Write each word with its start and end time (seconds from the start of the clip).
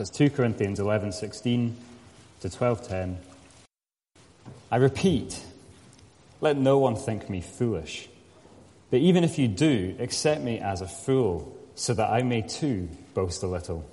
It's 0.00 0.10
2 0.10 0.30
Corinthians 0.30 0.80
11:16 0.80 1.74
to 2.40 2.48
12:10. 2.48 3.18
I 4.70 4.76
repeat, 4.76 5.38
let 6.40 6.56
no 6.56 6.78
one 6.78 6.96
think 6.96 7.28
me 7.28 7.40
foolish. 7.40 8.08
But 8.90 9.00
even 9.00 9.22
if 9.22 9.38
you 9.38 9.48
do, 9.48 9.94
accept 10.00 10.40
me 10.40 10.58
as 10.58 10.80
a 10.80 10.88
fool, 10.88 11.56
so 11.74 11.94
that 11.94 12.10
I 12.10 12.22
may 12.22 12.42
too 12.42 12.88
boast 13.14 13.42
a 13.42 13.46
little. 13.46 13.84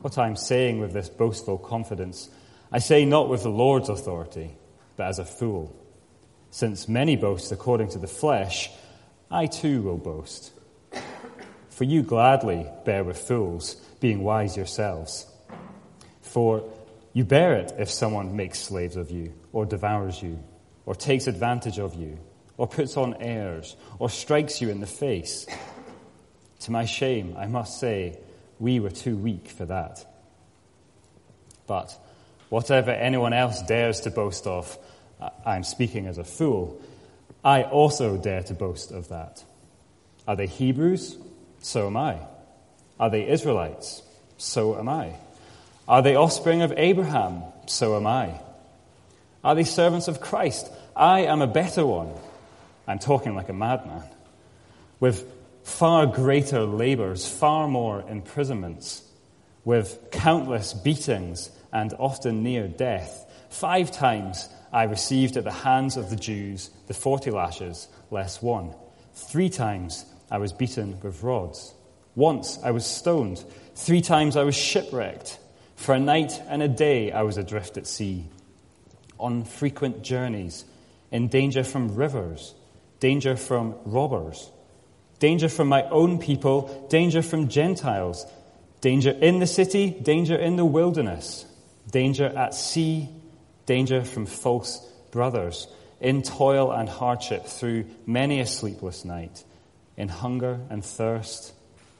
What 0.00 0.18
I'm 0.18 0.36
saying 0.36 0.80
with 0.80 0.92
this 0.92 1.08
boastful 1.08 1.58
confidence, 1.58 2.28
I 2.72 2.78
say 2.78 3.04
not 3.04 3.28
with 3.28 3.42
the 3.44 3.48
Lord's 3.48 3.88
authority, 3.88 4.50
but 4.96 5.06
as 5.06 5.18
a 5.18 5.24
fool. 5.24 5.72
Since 6.50 6.88
many 6.88 7.16
boast 7.16 7.52
according 7.52 7.88
to 7.90 7.98
the 7.98 8.06
flesh, 8.06 8.70
I 9.30 9.46
too 9.46 9.82
will 9.82 9.98
boast. 9.98 10.52
For 11.70 11.84
you 11.84 12.02
gladly 12.02 12.66
bear 12.84 13.04
with 13.04 13.18
fools, 13.18 13.76
being 14.00 14.22
wise 14.24 14.56
yourselves. 14.56 15.26
For 16.22 16.68
you 17.12 17.24
bear 17.24 17.54
it 17.54 17.72
if 17.78 17.90
someone 17.90 18.36
makes 18.36 18.58
slaves 18.58 18.96
of 18.96 19.10
you, 19.10 19.34
or 19.52 19.66
devours 19.66 20.22
you, 20.22 20.42
or 20.86 20.94
takes 20.94 21.26
advantage 21.26 21.78
of 21.78 21.94
you, 21.94 22.18
or 22.56 22.66
puts 22.66 22.96
on 22.96 23.14
airs, 23.14 23.76
or 23.98 24.10
strikes 24.10 24.60
you 24.60 24.70
in 24.70 24.80
the 24.80 24.86
face. 24.86 25.46
To 26.60 26.70
my 26.70 26.84
shame, 26.84 27.34
I 27.38 27.46
must 27.46 27.80
say, 27.80 28.18
we 28.58 28.80
were 28.80 28.90
too 28.90 29.16
weak 29.16 29.48
for 29.48 29.64
that. 29.66 30.04
But 31.66 31.96
whatever 32.48 32.90
anyone 32.90 33.32
else 33.32 33.62
dares 33.62 34.00
to 34.00 34.10
boast 34.10 34.46
of, 34.46 34.76
I'm 35.44 35.64
speaking 35.64 36.06
as 36.06 36.18
a 36.18 36.24
fool, 36.24 36.80
I 37.42 37.62
also 37.62 38.16
dare 38.16 38.42
to 38.44 38.54
boast 38.54 38.90
of 38.90 39.08
that. 39.08 39.42
Are 40.28 40.36
they 40.36 40.46
Hebrews? 40.46 41.16
So 41.60 41.86
am 41.86 41.96
I. 41.96 42.18
Are 43.00 43.08
they 43.08 43.26
Israelites? 43.26 44.02
So 44.36 44.78
am 44.78 44.88
I. 44.88 45.14
Are 45.88 46.02
they 46.02 46.16
offspring 46.16 46.60
of 46.60 46.74
Abraham? 46.76 47.42
So 47.66 47.96
am 47.96 48.06
I. 48.06 48.38
Are 49.42 49.54
they 49.54 49.64
servants 49.64 50.06
of 50.06 50.20
Christ? 50.20 50.70
I 50.94 51.20
am 51.20 51.40
a 51.40 51.46
better 51.46 51.84
one. 51.84 52.12
I'm 52.86 52.98
talking 52.98 53.34
like 53.34 53.48
a 53.48 53.54
madman. 53.54 54.04
With 55.00 55.24
far 55.64 56.04
greater 56.04 56.60
labors, 56.64 57.26
far 57.26 57.68
more 57.68 58.04
imprisonments, 58.06 59.02
with 59.64 60.10
countless 60.10 60.74
beatings 60.74 61.50
and 61.72 61.94
often 61.98 62.42
near 62.42 62.68
death. 62.68 63.24
Five 63.48 63.92
times 63.92 64.46
I 64.72 64.84
received 64.84 65.38
at 65.38 65.44
the 65.44 65.52
hands 65.52 65.96
of 65.96 66.10
the 66.10 66.16
Jews 66.16 66.68
the 66.86 66.94
forty 66.94 67.30
lashes, 67.30 67.88
less 68.10 68.42
one. 68.42 68.74
Three 69.14 69.48
times 69.48 70.04
I 70.30 70.36
was 70.36 70.52
beaten 70.52 71.00
with 71.00 71.22
rods. 71.22 71.74
Once 72.14 72.58
I 72.62 72.70
was 72.70 72.84
stoned. 72.84 73.44
Three 73.74 74.00
times 74.00 74.36
I 74.36 74.42
was 74.42 74.56
shipwrecked. 74.56 75.38
For 75.76 75.94
a 75.94 76.00
night 76.00 76.40
and 76.48 76.62
a 76.62 76.68
day 76.68 77.10
I 77.12 77.22
was 77.22 77.38
adrift 77.38 77.78
at 77.78 77.86
sea, 77.86 78.26
on 79.18 79.44
frequent 79.44 80.02
journeys, 80.02 80.64
in 81.10 81.28
danger 81.28 81.64
from 81.64 81.94
rivers, 81.94 82.54
danger 83.00 83.36
from 83.36 83.74
robbers, 83.84 84.50
danger 85.18 85.48
from 85.48 85.68
my 85.68 85.82
own 85.84 86.18
people, 86.18 86.86
danger 86.90 87.22
from 87.22 87.48
Gentiles, 87.48 88.26
danger 88.80 89.10
in 89.10 89.38
the 89.38 89.46
city, 89.46 89.90
danger 89.90 90.36
in 90.36 90.56
the 90.56 90.64
wilderness, 90.64 91.46
danger 91.90 92.26
at 92.26 92.54
sea, 92.54 93.08
danger 93.66 94.04
from 94.04 94.26
false 94.26 94.78
brothers, 95.10 95.66
in 96.00 96.22
toil 96.22 96.72
and 96.72 96.88
hardship 96.88 97.46
through 97.46 97.86
many 98.06 98.40
a 98.40 98.46
sleepless 98.46 99.04
night, 99.04 99.44
in 99.96 100.08
hunger 100.08 100.60
and 100.70 100.84
thirst, 100.84 101.52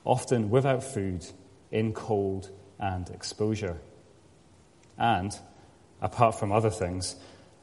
often 0.05 0.51
without 0.51 0.83
food, 0.83 1.27
in 1.71 1.93
cold 1.93 2.51
and 2.79 3.09
exposure. 3.11 3.81
And, 4.99 5.37
apart 6.01 6.39
from 6.39 6.53
other 6.53 6.71
things, 6.71 7.17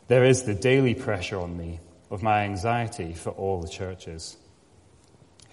there 0.07 0.23
is 0.23 0.43
the 0.43 0.53
daily 0.53 0.95
pressure 0.95 1.39
on 1.39 1.57
me 1.57 1.79
of 2.09 2.23
my 2.23 2.43
anxiety 2.43 3.13
for 3.13 3.31
all 3.31 3.61
the 3.61 3.67
churches. 3.67 4.37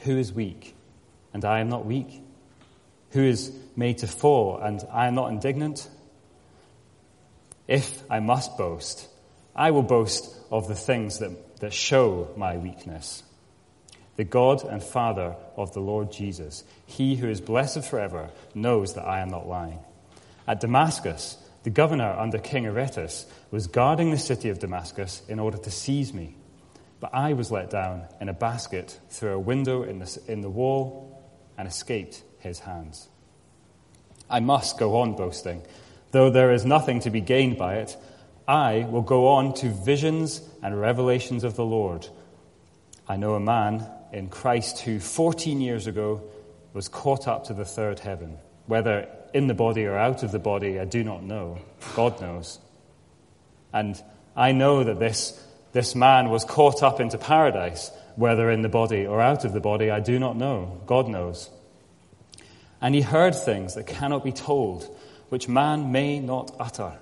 Who 0.01 0.17
is 0.17 0.33
weak, 0.33 0.77
and 1.33 1.45
I 1.45 1.61
am 1.61 1.69
not 1.69 1.85
weak? 1.85 2.23
Who 3.11 3.23
is 3.23 3.53
made 3.77 3.99
to 3.99 4.07
fall, 4.07 4.59
and 4.59 4.83
I 4.93 5.07
am 5.09 5.15
not 5.15 5.31
indignant? 5.31 5.89
If 7.67 8.03
I 8.11 8.21
must 8.21 8.57
boast, 8.57 9.09
I 9.57 9.71
will 9.71 9.83
boast 9.83 10.37
of 10.51 10.69
the 10.69 10.75
things 10.75 11.19
that, 11.19 11.61
that 11.61 11.73
show 11.73 12.29
my 12.37 12.57
weakness. 12.59 13.23
The 14.17 14.25
God 14.25 14.65
and 14.65 14.83
Father 14.83 15.35
of 15.57 15.73
the 15.75 15.81
Lord 15.81 16.13
Jesus, 16.13 16.65
he 16.87 17.17
who 17.17 17.29
is 17.29 17.41
blessed 17.41 17.85
forever, 17.85 18.31
knows 18.55 18.95
that 18.95 19.07
I 19.07 19.21
am 19.21 19.29
not 19.29 19.49
lying. 19.49 19.81
At 20.47 20.61
Damascus, 20.61 21.37
the 21.65 21.71
governor 21.71 22.15
under 22.19 22.39
King 22.39 22.67
Aretas 22.67 23.27
was 23.51 23.67
guarding 23.67 24.11
the 24.11 24.19
city 24.19 24.51
of 24.51 24.59
Damascus 24.59 25.23
in 25.29 25.41
order 25.41 25.59
to 25.59 25.71
seize 25.71 26.13
me. 26.13 26.37
But 27.01 27.15
I 27.15 27.33
was 27.33 27.51
let 27.51 27.71
down 27.71 28.05
in 28.21 28.29
a 28.29 28.35
basket 28.35 29.01
through 29.11 29.33
a 29.33 29.39
window 29.39 29.83
in 29.83 29.99
the, 29.99 30.21
in 30.29 30.43
the 30.43 30.51
wall 30.51 31.23
and 31.59 31.67
escaped 31.67 32.23
his 32.39 32.61
hands. 32.61 33.09
I 34.31 34.41
must 34.41 34.79
go 34.79 34.97
on 34.99 35.17
boasting. 35.17 35.63
Though 36.13 36.31
there 36.31 36.53
is 36.53 36.65
nothing 36.65 37.01
to 37.01 37.11
be 37.11 37.21
gained 37.21 37.59
by 37.59 37.77
it, 37.77 37.97
I 38.47 38.87
will 38.91 39.03
go 39.03 39.29
on 39.29 39.55
to 39.55 39.71
visions 39.71 40.43
and 40.63 40.81
revelations 40.81 41.45
of 41.45 41.57
the 41.57 41.65
Lord. 41.65 42.07
I 43.09 43.17
know 43.17 43.35
a 43.35 43.41
man 43.41 43.87
in 44.13 44.29
Christ 44.29 44.81
who 44.81 45.01
14 45.01 45.61
years 45.61 45.87
ago 45.87 46.23
was 46.73 46.89
caught 46.89 47.29
up 47.29 47.45
to 47.45 47.55
the 47.55 47.65
third 47.65 48.01
heaven. 48.01 48.39
Whether 48.67 49.09
in 49.33 49.47
the 49.47 49.55
body 49.55 49.85
or 49.85 49.97
out 49.97 50.23
of 50.23 50.33
the 50.33 50.39
body, 50.39 50.79
I 50.79 50.85
do 50.85 51.05
not 51.05 51.23
know. 51.23 51.59
God 51.95 52.21
knows. 52.21 52.59
And 53.73 54.01
I 54.37 54.53
know 54.53 54.85
that 54.85 54.99
this, 54.99 55.41
this 55.73 55.95
man 55.95 56.31
was 56.31 56.45
caught 56.45 56.83
up 56.83 57.01
into 57.01 57.19
paradise, 57.19 57.91
whether 58.17 58.51
in 58.51 58.63
the 58.63 58.69
body 58.69 59.07
or 59.07 59.21
out 59.21 59.45
of 59.45 59.53
the 59.53 59.61
body, 59.61 59.91
I 59.91 60.01
do 60.01 60.19
not 60.19 60.37
know. 60.37 60.81
God 60.87 61.09
knows. 61.09 61.51
And 62.81 62.95
he 62.95 63.01
heard 63.01 63.35
things 63.35 63.75
that 63.75 63.87
cannot 63.87 64.25
be 64.25 64.33
told, 64.33 64.85
which 65.29 65.49
man 65.49 65.91
may 65.91 66.21
not 66.21 66.55
utter. 66.61 66.99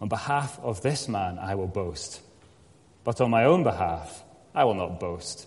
On 0.00 0.08
behalf 0.08 0.58
of 0.60 0.82
this 0.82 1.08
man, 1.08 1.38
I 1.38 1.54
will 1.54 1.66
boast. 1.66 2.20
But 3.04 3.20
on 3.20 3.30
my 3.30 3.44
own 3.44 3.62
behalf, 3.62 4.24
I 4.54 4.64
will 4.64 4.74
not 4.74 5.00
boast, 5.00 5.46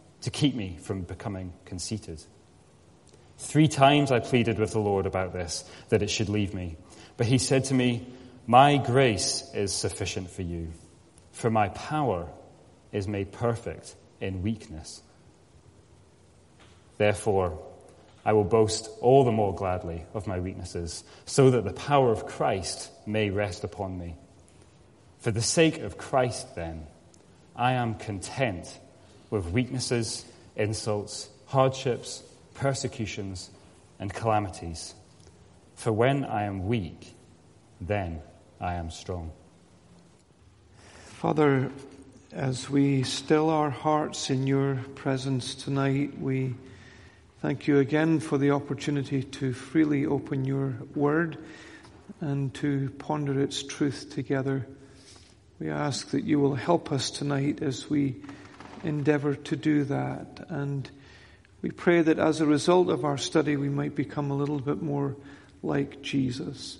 to 0.21 0.29
keep 0.29 0.55
me 0.55 0.77
from 0.81 1.01
becoming 1.01 1.53
conceited. 1.65 2.23
Three 3.37 3.67
times 3.67 4.11
I 4.11 4.19
pleaded 4.19 4.59
with 4.59 4.71
the 4.71 4.79
Lord 4.79 5.05
about 5.05 5.33
this, 5.33 5.63
that 5.89 6.03
it 6.03 6.09
should 6.09 6.29
leave 6.29 6.53
me. 6.53 6.77
But 7.17 7.25
he 7.25 7.37
said 7.37 7.65
to 7.65 7.73
me, 7.73 8.05
My 8.45 8.77
grace 8.77 9.49
is 9.53 9.73
sufficient 9.73 10.29
for 10.29 10.43
you, 10.43 10.69
for 11.31 11.49
my 11.49 11.69
power 11.69 12.27
is 12.91 13.07
made 13.07 13.31
perfect 13.31 13.95
in 14.19 14.43
weakness. 14.43 15.01
Therefore, 16.97 17.59
I 18.23 18.33
will 18.33 18.43
boast 18.43 18.89
all 19.01 19.23
the 19.23 19.31
more 19.31 19.55
gladly 19.55 20.05
of 20.13 20.27
my 20.27 20.39
weaknesses, 20.39 21.03
so 21.25 21.49
that 21.49 21.63
the 21.63 21.73
power 21.73 22.11
of 22.11 22.27
Christ 22.27 22.91
may 23.07 23.31
rest 23.31 23.63
upon 23.63 23.97
me. 23.97 24.15
For 25.19 25.31
the 25.31 25.41
sake 25.41 25.79
of 25.79 25.97
Christ, 25.97 26.53
then, 26.53 26.85
I 27.55 27.73
am 27.73 27.95
content 27.95 28.79
with 29.31 29.47
weaknesses, 29.47 30.23
insults, 30.55 31.29
hardships, 31.47 32.21
persecutions, 32.53 33.49
and 33.99 34.13
calamities. 34.13 34.93
For 35.75 35.91
when 35.91 36.23
I 36.23 36.43
am 36.43 36.67
weak, 36.67 37.15
then 37.79 38.21
I 38.59 38.75
am 38.75 38.91
strong. 38.91 39.31
Father, 41.21 41.71
as 42.31 42.69
we 42.69 43.03
still 43.03 43.49
our 43.49 43.69
hearts 43.69 44.29
in 44.29 44.47
your 44.47 44.75
presence 44.95 45.55
tonight, 45.55 46.19
we 46.19 46.55
thank 47.41 47.67
you 47.67 47.79
again 47.79 48.19
for 48.19 48.37
the 48.37 48.51
opportunity 48.51 49.23
to 49.23 49.53
freely 49.53 50.05
open 50.05 50.45
your 50.45 50.75
word 50.95 51.37
and 52.19 52.53
to 52.55 52.89
ponder 52.99 53.39
its 53.39 53.63
truth 53.63 54.11
together. 54.13 54.67
We 55.59 55.69
ask 55.69 56.09
that 56.09 56.23
you 56.23 56.39
will 56.39 56.55
help 56.55 56.91
us 56.91 57.11
tonight 57.11 57.61
as 57.61 57.89
we 57.89 58.15
endeavor 58.83 59.35
to 59.35 59.55
do 59.55 59.83
that 59.85 60.45
and 60.49 60.89
we 61.61 61.69
pray 61.69 62.01
that 62.01 62.17
as 62.17 62.41
a 62.41 62.45
result 62.45 62.89
of 62.89 63.05
our 63.05 63.17
study, 63.19 63.55
we 63.55 63.69
might 63.69 63.93
become 63.93 64.31
a 64.31 64.35
little 64.35 64.59
bit 64.59 64.81
more 64.81 65.15
like 65.61 66.01
Jesus. 66.01 66.79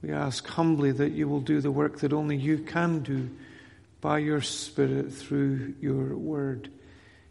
We 0.00 0.12
ask 0.12 0.46
humbly 0.46 0.92
that 0.92 1.12
you 1.12 1.28
will 1.28 1.42
do 1.42 1.60
the 1.60 1.70
work 1.70 1.98
that 2.00 2.14
only 2.14 2.36
you 2.36 2.58
can 2.58 3.00
do 3.00 3.28
by 4.00 4.18
your 4.18 4.40
Spirit 4.40 5.12
through 5.12 5.74
your 5.80 6.16
word. 6.16 6.70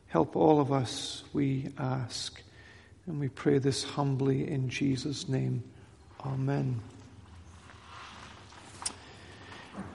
Help 0.08 0.36
all 0.36 0.62
of 0.62 0.72
us, 0.72 1.24
we 1.34 1.72
ask. 1.80 2.44
And 3.08 3.20
we 3.20 3.30
pray 3.30 3.58
this 3.58 3.84
humbly 3.84 4.48
in 4.48 4.70
Jesus' 4.70 5.28
name. 5.28 5.64
Amen. 6.24 6.80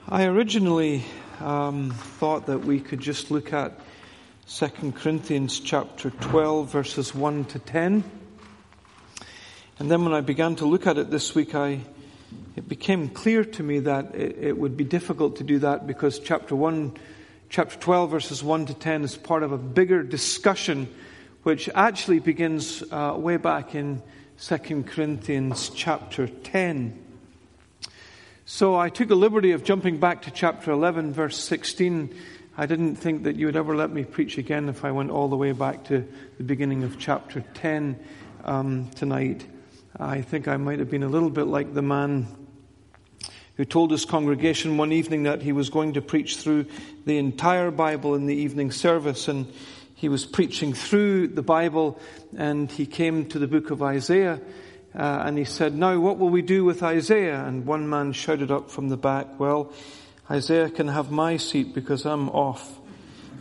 I 0.09 0.25
originally 0.25 1.05
um, 1.39 1.91
thought 1.91 2.47
that 2.47 2.65
we 2.65 2.81
could 2.81 2.99
just 2.99 3.31
look 3.31 3.53
at 3.53 3.79
2 4.45 4.91
Corinthians 4.91 5.57
chapter 5.57 6.09
12, 6.09 6.69
verses 6.69 7.15
1 7.15 7.45
to 7.45 7.59
10. 7.59 8.03
And 9.79 9.89
then 9.89 10.03
when 10.03 10.13
I 10.13 10.19
began 10.19 10.57
to 10.57 10.65
look 10.65 10.85
at 10.85 10.97
it 10.97 11.09
this 11.09 11.33
week, 11.33 11.55
I, 11.55 11.79
it 12.57 12.67
became 12.67 13.07
clear 13.07 13.45
to 13.45 13.63
me 13.63 13.79
that 13.79 14.13
it, 14.13 14.37
it 14.37 14.57
would 14.57 14.75
be 14.75 14.83
difficult 14.83 15.37
to 15.37 15.45
do 15.45 15.59
that 15.59 15.87
because 15.87 16.19
chapter 16.19 16.57
1, 16.57 16.93
chapter 17.49 17.79
12, 17.79 18.11
verses 18.11 18.43
1 18.43 18.65
to 18.65 18.73
10 18.73 19.05
is 19.05 19.15
part 19.15 19.43
of 19.43 19.53
a 19.53 19.57
bigger 19.57 20.03
discussion 20.03 20.93
which 21.43 21.69
actually 21.73 22.19
begins 22.19 22.83
uh, 22.91 23.15
way 23.17 23.37
back 23.37 23.73
in 23.75 24.03
2 24.41 24.83
Corinthians 24.83 25.69
chapter 25.69 26.27
10. 26.27 27.01
So 28.45 28.75
I 28.75 28.89
took 28.89 29.07
the 29.07 29.15
liberty 29.15 29.51
of 29.53 29.63
jumping 29.63 29.99
back 29.99 30.23
to 30.23 30.31
chapter 30.31 30.71
11, 30.71 31.13
verse 31.13 31.37
16. 31.37 32.13
I 32.55 32.67
didn't 32.67 32.97
think 32.97 33.23
that 33.23 33.35
you 33.35 33.47
would 33.47 33.55
ever 33.55 33.75
let 33.75 33.89
me 33.89 34.03
preach 34.03 34.37
again 34.37 34.69
if 34.69 34.85
I 34.85 34.91
went 34.91 35.09
all 35.09 35.27
the 35.27 35.35
way 35.35 35.53
back 35.53 35.85
to 35.85 36.07
the 36.37 36.43
beginning 36.43 36.83
of 36.83 36.99
chapter 36.99 37.43
10 37.55 37.99
um, 38.45 38.91
tonight. 38.91 39.43
I 39.97 40.21
think 40.21 40.47
I 40.47 40.57
might 40.57 40.77
have 40.77 40.89
been 40.89 41.01
a 41.01 41.07
little 41.07 41.31
bit 41.31 41.47
like 41.47 41.73
the 41.73 41.81
man 41.81 42.27
who 43.57 43.65
told 43.65 43.89
his 43.89 44.05
congregation 44.05 44.77
one 44.77 44.91
evening 44.91 45.23
that 45.23 45.41
he 45.41 45.51
was 45.51 45.71
going 45.71 45.93
to 45.93 46.01
preach 46.03 46.37
through 46.37 46.67
the 47.05 47.17
entire 47.17 47.71
Bible 47.71 48.13
in 48.13 48.27
the 48.27 48.35
evening 48.35 48.69
service. 48.69 49.27
And 49.27 49.51
he 49.95 50.07
was 50.07 50.23
preaching 50.23 50.73
through 50.73 51.29
the 51.29 51.41
Bible 51.41 51.99
and 52.37 52.71
he 52.71 52.85
came 52.85 53.27
to 53.29 53.39
the 53.39 53.47
book 53.47 53.71
of 53.71 53.81
Isaiah. 53.81 54.39
Uh, 54.93 55.23
and 55.25 55.39
he 55.39 55.45
said, 55.45 55.73
Now, 55.73 55.99
what 55.99 56.19
will 56.19 56.29
we 56.29 56.43
do 56.43 56.65
with 56.65 56.83
Isaiah? 56.83 57.43
And 57.43 57.65
one 57.65 57.89
man 57.89 58.13
shouted 58.13 58.51
up 58.51 58.69
from 58.69 58.89
the 58.89 58.97
back, 58.97 59.39
Well, 59.39 59.73
Isaiah 60.31 60.69
can 60.69 60.87
have 60.87 61.11
my 61.11 61.35
seat 61.35 61.73
because 61.73 62.05
I'm 62.05 62.29
off. 62.29 62.79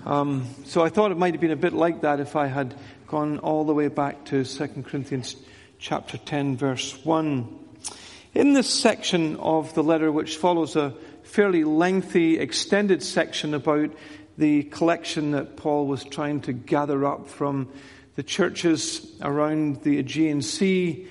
Um, 0.04 0.48
so 0.64 0.82
I 0.82 0.88
thought 0.88 1.12
it 1.12 1.16
might 1.16 1.32
have 1.32 1.40
been 1.40 1.52
a 1.52 1.56
bit 1.56 1.72
like 1.72 2.00
that 2.00 2.18
if 2.18 2.34
I 2.34 2.48
had 2.48 2.74
gone 3.06 3.38
all 3.38 3.64
the 3.64 3.72
way 3.72 3.86
back 3.86 4.24
to 4.26 4.44
2 4.44 4.82
Corinthians 4.82 5.36
chapter 5.78 6.18
10 6.18 6.56
verse 6.56 7.04
1. 7.04 7.58
In 8.34 8.54
this 8.54 8.68
section 8.68 9.36
of 9.36 9.72
the 9.74 9.84
letter, 9.84 10.10
which 10.10 10.38
follows 10.38 10.74
a 10.74 10.94
fairly 11.22 11.62
lengthy, 11.62 12.40
extended 12.40 13.00
section 13.04 13.54
about 13.54 13.90
the 14.36 14.64
collection 14.64 15.30
that 15.32 15.56
Paul 15.56 15.86
was 15.86 16.02
trying 16.02 16.40
to 16.42 16.52
gather 16.52 17.04
up 17.04 17.28
from 17.28 17.68
the 18.16 18.24
churches 18.24 19.06
around 19.22 19.82
the 19.82 20.00
Aegean 20.00 20.42
Sea, 20.42 21.06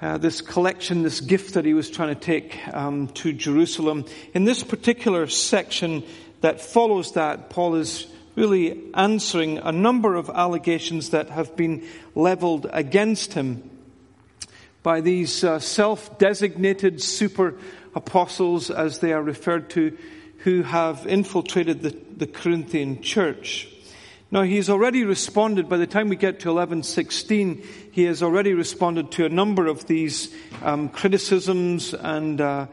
uh, 0.00 0.18
this 0.18 0.40
collection, 0.40 1.02
this 1.02 1.20
gift 1.20 1.54
that 1.54 1.64
he 1.64 1.74
was 1.74 1.90
trying 1.90 2.14
to 2.14 2.20
take 2.20 2.56
um, 2.72 3.08
to 3.08 3.32
Jerusalem. 3.32 4.04
In 4.34 4.44
this 4.44 4.62
particular 4.62 5.26
section 5.26 6.04
that 6.40 6.60
follows 6.60 7.12
that, 7.12 7.50
Paul 7.50 7.74
is 7.74 8.06
really 8.36 8.80
answering 8.94 9.58
a 9.58 9.72
number 9.72 10.14
of 10.14 10.30
allegations 10.30 11.10
that 11.10 11.30
have 11.30 11.56
been 11.56 11.84
leveled 12.14 12.66
against 12.72 13.32
him 13.32 13.68
by 14.84 15.00
these 15.00 15.42
uh, 15.42 15.58
self-designated 15.58 17.02
super 17.02 17.56
apostles 17.94 18.70
as 18.70 19.00
they 19.00 19.12
are 19.12 19.22
referred 19.22 19.68
to 19.70 19.98
who 20.38 20.62
have 20.62 21.04
infiltrated 21.06 21.82
the, 21.82 21.96
the 22.16 22.26
Corinthian 22.28 23.02
church. 23.02 23.68
Now 24.30 24.42
he's 24.42 24.68
already 24.68 25.04
responded, 25.04 25.70
by 25.70 25.78
the 25.78 25.86
time 25.86 26.10
we 26.10 26.16
get 26.16 26.40
to 26.40 26.48
1116, 26.48 27.66
he 27.92 28.04
has 28.04 28.22
already 28.22 28.52
responded 28.52 29.10
to 29.12 29.24
a 29.24 29.30
number 29.30 29.66
of 29.66 29.86
these 29.86 30.34
um, 30.62 30.90
criticisms 30.90 31.94
and 31.94 32.38
uh, 32.38 32.66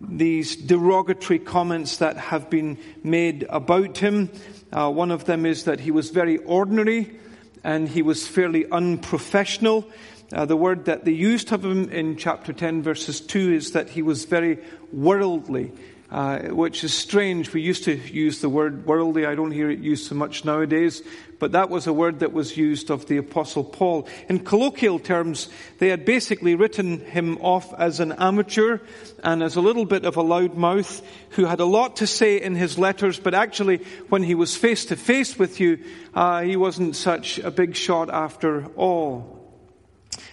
these 0.00 0.56
derogatory 0.56 1.38
comments 1.38 1.98
that 1.98 2.16
have 2.16 2.50
been 2.50 2.76
made 3.04 3.46
about 3.48 3.98
him. 3.98 4.30
Uh, 4.72 4.90
one 4.90 5.12
of 5.12 5.26
them 5.26 5.46
is 5.46 5.62
that 5.62 5.78
he 5.78 5.92
was 5.92 6.10
very 6.10 6.38
ordinary 6.38 7.16
and 7.62 7.88
he 7.88 8.02
was 8.02 8.26
fairly 8.26 8.68
unprofessional. 8.72 9.88
Uh, 10.32 10.44
the 10.44 10.56
word 10.56 10.86
that 10.86 11.04
they 11.04 11.12
used 11.12 11.52
of 11.52 11.64
him 11.64 11.88
in 11.90 12.16
chapter 12.16 12.52
10 12.52 12.82
verses 12.82 13.20
2 13.20 13.52
is 13.52 13.72
that 13.72 13.90
he 13.90 14.02
was 14.02 14.24
very 14.24 14.58
worldly, 14.92 15.70
uh, 16.10 16.38
which 16.38 16.84
is 16.84 16.94
strange. 16.94 17.52
We 17.52 17.62
used 17.62 17.84
to 17.84 17.96
use 17.96 18.40
the 18.40 18.48
word 18.48 18.86
worldly. 18.86 19.26
I 19.26 19.34
don't 19.34 19.50
hear 19.50 19.70
it 19.70 19.80
used 19.80 20.06
so 20.06 20.14
much 20.14 20.44
nowadays, 20.44 21.02
but 21.38 21.52
that 21.52 21.68
was 21.68 21.86
a 21.86 21.92
word 21.92 22.20
that 22.20 22.32
was 22.32 22.56
used 22.56 22.90
of 22.90 23.06
the 23.06 23.16
apostle 23.16 23.64
Paul. 23.64 24.08
In 24.28 24.40
colloquial 24.40 24.98
terms, 24.98 25.48
they 25.78 25.88
had 25.88 26.04
basically 26.04 26.54
written 26.54 27.00
him 27.00 27.38
off 27.38 27.74
as 27.74 28.00
an 28.00 28.12
amateur 28.12 28.78
and 29.24 29.42
as 29.42 29.56
a 29.56 29.60
little 29.60 29.84
bit 29.84 30.04
of 30.04 30.16
a 30.16 30.22
loudmouth 30.22 31.02
who 31.30 31.44
had 31.44 31.60
a 31.60 31.64
lot 31.64 31.96
to 31.96 32.06
say 32.06 32.40
in 32.40 32.54
his 32.54 32.78
letters, 32.78 33.18
but 33.18 33.34
actually 33.34 33.78
when 34.08 34.22
he 34.22 34.34
was 34.34 34.56
face 34.56 34.86
to 34.86 34.96
face 34.96 35.38
with 35.38 35.60
you, 35.60 35.78
uh, 36.14 36.42
he 36.42 36.56
wasn't 36.56 36.96
such 36.96 37.38
a 37.38 37.50
big 37.50 37.74
shot 37.74 38.10
after 38.10 38.66
all. 38.76 39.35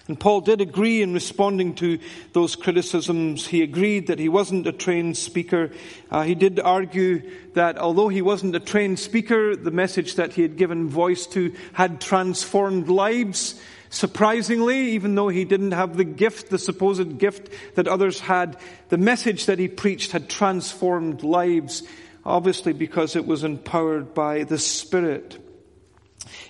And 0.08 0.20
Paul 0.20 0.42
did 0.42 0.60
agree 0.60 1.02
in 1.02 1.14
responding 1.14 1.76
to 1.76 1.98
those 2.34 2.58
criticisms. 2.58 3.48
He 3.48 3.62
agreed 3.62 4.08
that 4.08 4.20
he 4.20 4.28
wasn't 4.28 4.68
a 4.68 4.74
trained 4.74 5.16
speaker. 5.16 5.72
Uh, 6.12 6.24
he 6.24 6.36
did 6.36 6.60
argue 6.60 7.32
that 7.54 7.78
although 7.78 8.10
he 8.10 8.22
wasn't 8.22 8.56
a 8.56 8.60
trained 8.60 9.00
speaker, 9.00 9.56
the 9.56 9.72
message 9.72 10.16
that 10.16 10.34
he 10.34 10.42
had 10.42 10.58
given 10.58 10.90
voice 10.90 11.26
to 11.28 11.54
had 11.72 12.02
transformed 12.02 12.90
lives. 12.90 13.58
Surprisingly, 13.90 14.92
even 14.92 15.16
though 15.16 15.30
he 15.30 15.46
didn't 15.46 15.72
have 15.72 15.96
the 15.96 16.04
gift, 16.04 16.50
the 16.50 16.60
supposed 16.60 17.18
gift 17.18 17.50
that 17.76 17.88
others 17.88 18.20
had, 18.20 18.58
the 18.90 18.98
message 18.98 19.46
that 19.46 19.60
he 19.60 19.70
preached 19.70 20.12
had 20.12 20.28
transformed 20.28 21.24
lives, 21.24 21.84
obviously 22.26 22.74
because 22.74 23.16
it 23.16 23.26
was 23.26 23.46
empowered 23.46 24.14
by 24.14 24.44
the 24.44 24.58
Spirit. 24.58 25.38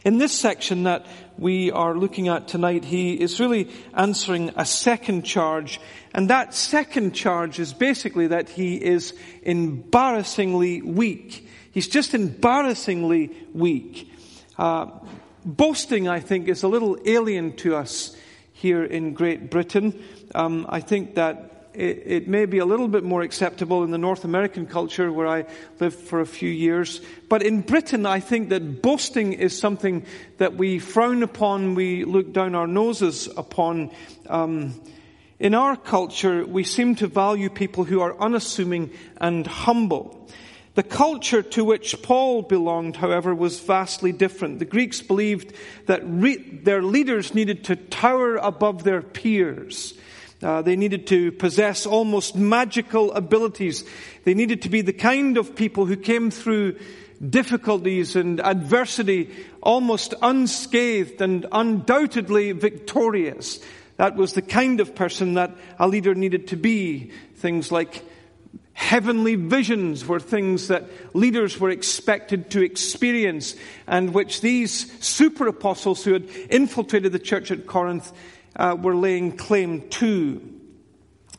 In 0.03 0.17
this 0.17 0.37
section 0.37 0.83
that 0.83 1.05
we 1.37 1.71
are 1.71 1.95
looking 1.95 2.27
at 2.27 2.49
tonight, 2.49 2.83
he 2.83 3.13
is 3.13 3.39
really 3.39 3.69
answering 3.93 4.51
a 4.57 4.65
second 4.65 5.23
charge. 5.23 5.79
And 6.13 6.29
that 6.29 6.53
second 6.53 7.13
charge 7.13 7.57
is 7.57 7.73
basically 7.73 8.27
that 8.27 8.49
he 8.49 8.75
is 8.75 9.13
embarrassingly 9.43 10.81
weak. 10.81 11.47
He's 11.71 11.87
just 11.87 12.13
embarrassingly 12.13 13.31
weak. 13.53 14.11
Uh, 14.57 14.87
boasting, 15.45 16.09
I 16.09 16.19
think, 16.19 16.49
is 16.49 16.63
a 16.63 16.67
little 16.67 16.97
alien 17.05 17.55
to 17.57 17.77
us 17.77 18.13
here 18.51 18.83
in 18.83 19.13
Great 19.13 19.49
Britain. 19.49 20.03
Um, 20.35 20.65
I 20.67 20.81
think 20.81 21.15
that 21.15 21.52
it, 21.73 22.03
it, 22.05 22.27
may 22.27 22.45
be 22.45 22.59
a 22.59 22.65
little 22.65 22.87
bit 22.87 23.03
more 23.03 23.21
acceptable 23.21 23.83
in 23.83 23.91
the 23.91 23.97
North 23.97 24.23
American 24.23 24.65
culture 24.65 25.11
where 25.11 25.27
I 25.27 25.45
lived 25.79 25.99
for 25.99 26.19
a 26.19 26.25
few 26.25 26.49
years. 26.49 27.01
But 27.29 27.43
in 27.43 27.61
Britain, 27.61 28.05
I 28.05 28.19
think 28.19 28.49
that 28.49 28.81
boasting 28.81 29.33
is 29.33 29.57
something 29.57 30.05
that 30.37 30.55
we 30.55 30.79
frown 30.79 31.23
upon, 31.23 31.75
we 31.75 32.05
look 32.05 32.33
down 32.33 32.55
our 32.55 32.67
noses 32.67 33.27
upon. 33.35 33.91
Um, 34.27 34.79
in 35.39 35.55
our 35.55 35.75
culture, 35.75 36.45
we 36.45 36.63
seem 36.63 36.95
to 36.95 37.07
value 37.07 37.49
people 37.49 37.83
who 37.83 38.01
are 38.01 38.19
unassuming 38.19 38.91
and 39.17 39.45
humble. 39.45 40.29
The 40.75 40.83
culture 40.83 41.43
to 41.43 41.63
which 41.63 42.01
Paul 42.01 42.41
belonged, 42.41 42.95
however, 42.95 43.35
was 43.35 43.59
vastly 43.59 44.11
different. 44.11 44.59
The 44.59 44.65
Greeks 44.65 45.01
believed 45.01 45.53
that 45.85 46.01
re- 46.03 46.37
their 46.37 46.81
leaders 46.81 47.35
needed 47.35 47.65
to 47.65 47.75
tower 47.75 48.37
above 48.37 48.83
their 48.83 49.01
peers. 49.01 49.93
Uh, 50.43 50.61
they 50.61 50.75
needed 50.75 51.07
to 51.07 51.31
possess 51.31 51.85
almost 51.85 52.35
magical 52.35 53.13
abilities. 53.13 53.85
They 54.25 54.33
needed 54.33 54.63
to 54.63 54.69
be 54.69 54.81
the 54.81 54.93
kind 54.93 55.37
of 55.37 55.55
people 55.55 55.85
who 55.85 55.95
came 55.95 56.31
through 56.31 56.77
difficulties 57.29 58.15
and 58.15 58.41
adversity 58.41 59.33
almost 59.61 60.13
unscathed 60.21 61.21
and 61.21 61.45
undoubtedly 61.51 62.51
victorious. 62.51 63.59
That 63.97 64.15
was 64.15 64.33
the 64.33 64.41
kind 64.41 64.79
of 64.79 64.95
person 64.95 65.35
that 65.35 65.55
a 65.79 65.87
leader 65.87 66.13
needed 66.15 66.47
to 66.49 66.57
be. 66.57 67.11
Things 67.35 67.71
like 67.71 68.03
heavenly 68.73 69.35
visions 69.35 70.05
were 70.05 70.19
things 70.19 70.67
that 70.67 71.15
leaders 71.15 71.59
were 71.59 71.69
expected 71.69 72.49
to 72.49 72.61
experience 72.61 73.55
and 73.87 74.13
which 74.13 74.41
these 74.41 74.91
super 75.01 75.47
apostles 75.47 76.03
who 76.03 76.13
had 76.13 76.27
infiltrated 76.49 77.11
the 77.11 77.19
church 77.19 77.51
at 77.51 77.67
Corinth 77.67 78.11
uh, 78.55 78.75
were 78.79 78.95
laying 78.95 79.35
claim 79.37 79.87
to. 79.89 80.41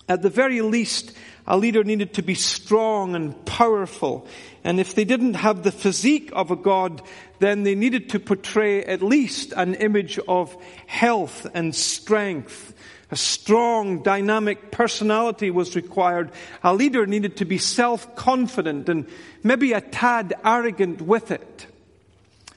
At 0.09 0.23
the 0.23 0.31
very 0.31 0.61
least, 0.61 1.13
a 1.47 1.57
leader 1.57 1.85
needed 1.85 2.15
to 2.15 2.23
be 2.23 2.35
strong 2.35 3.15
and 3.15 3.45
powerful. 3.45 4.27
And 4.63 4.81
if 4.81 4.95
they 4.95 5.05
didn't 5.05 5.35
have 5.35 5.63
the 5.63 5.73
physique 5.73 6.31
of 6.33 6.51
a 6.51 6.57
god, 6.57 7.03
then 7.39 7.63
they 7.63 7.75
needed 7.75 8.11
to 8.11 8.21
portray 8.21 8.83
at 8.83 9.03
least 9.03 9.53
an 9.57 9.75
image 9.75 10.19
of 10.27 10.57
health 10.87 11.47
and 11.55 11.75
strength. 11.75 12.73
A 13.11 13.17
strong, 13.17 14.03
dynamic 14.03 14.71
personality 14.71 15.51
was 15.51 15.77
required. 15.77 16.33
A 16.63 16.75
leader 16.75 17.07
needed 17.07 17.37
to 17.37 17.45
be 17.45 17.59
self-confident 17.59 18.89
and 18.89 19.07
maybe 19.43 19.73
a 19.73 19.81
tad 19.81 20.35
arrogant 20.45 21.03
with 21.03 21.31
it. 21.31 21.67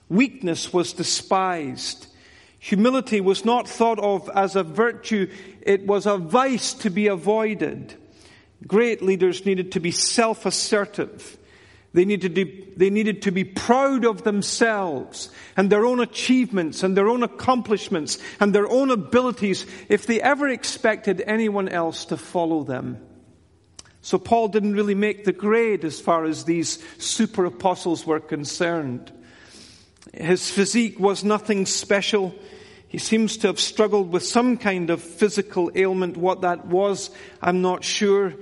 Weakness 0.09 0.71
was 0.71 0.93
despised. 0.93 2.07
Humility 2.59 3.21
was 3.21 3.45
not 3.45 3.67
thought 3.67 3.99
of 3.99 4.29
as 4.33 4.55
a 4.55 4.63
virtue. 4.63 5.29
It 5.61 5.85
was 5.85 6.05
a 6.05 6.17
vice 6.17 6.73
to 6.75 6.89
be 6.89 7.07
avoided. 7.07 7.93
Great 8.65 9.01
leaders 9.01 9.45
needed 9.45 9.73
to 9.73 9.79
be 9.79 9.91
self-assertive. 9.91 11.37
They 11.93 12.05
needed, 12.05 12.35
to, 12.35 12.73
they 12.75 12.89
needed 12.89 13.23
to 13.23 13.31
be 13.31 13.43
proud 13.43 14.05
of 14.05 14.23
themselves 14.23 15.29
and 15.55 15.69
their 15.69 15.85
own 15.85 15.99
achievements 15.99 16.83
and 16.83 16.97
their 16.97 17.07
own 17.07 17.23
accomplishments 17.23 18.19
and 18.39 18.53
their 18.53 18.69
own 18.69 18.91
abilities 18.91 19.65
if 19.89 20.05
they 20.05 20.21
ever 20.21 20.47
expected 20.47 21.23
anyone 21.25 21.69
else 21.69 22.05
to 22.05 22.17
follow 22.17 22.63
them. 22.63 23.01
So 24.01 24.17
Paul 24.17 24.49
didn't 24.49 24.75
really 24.75 24.95
make 24.95 25.25
the 25.25 25.33
grade 25.33 25.83
as 25.83 25.99
far 25.99 26.25
as 26.25 26.43
these 26.43 26.83
super 26.97 27.45
apostles 27.45 28.05
were 28.05 28.19
concerned. 28.19 29.11
His 30.13 30.49
physique 30.49 30.99
was 30.99 31.23
nothing 31.23 31.65
special. 31.65 32.33
He 32.87 32.97
seems 32.97 33.37
to 33.37 33.47
have 33.47 33.59
struggled 33.59 34.11
with 34.11 34.23
some 34.23 34.57
kind 34.57 34.89
of 34.89 35.01
physical 35.01 35.71
ailment. 35.75 36.17
What 36.17 36.41
that 36.41 36.65
was, 36.65 37.09
I'm 37.41 37.61
not 37.61 37.83
sure. 37.83 38.33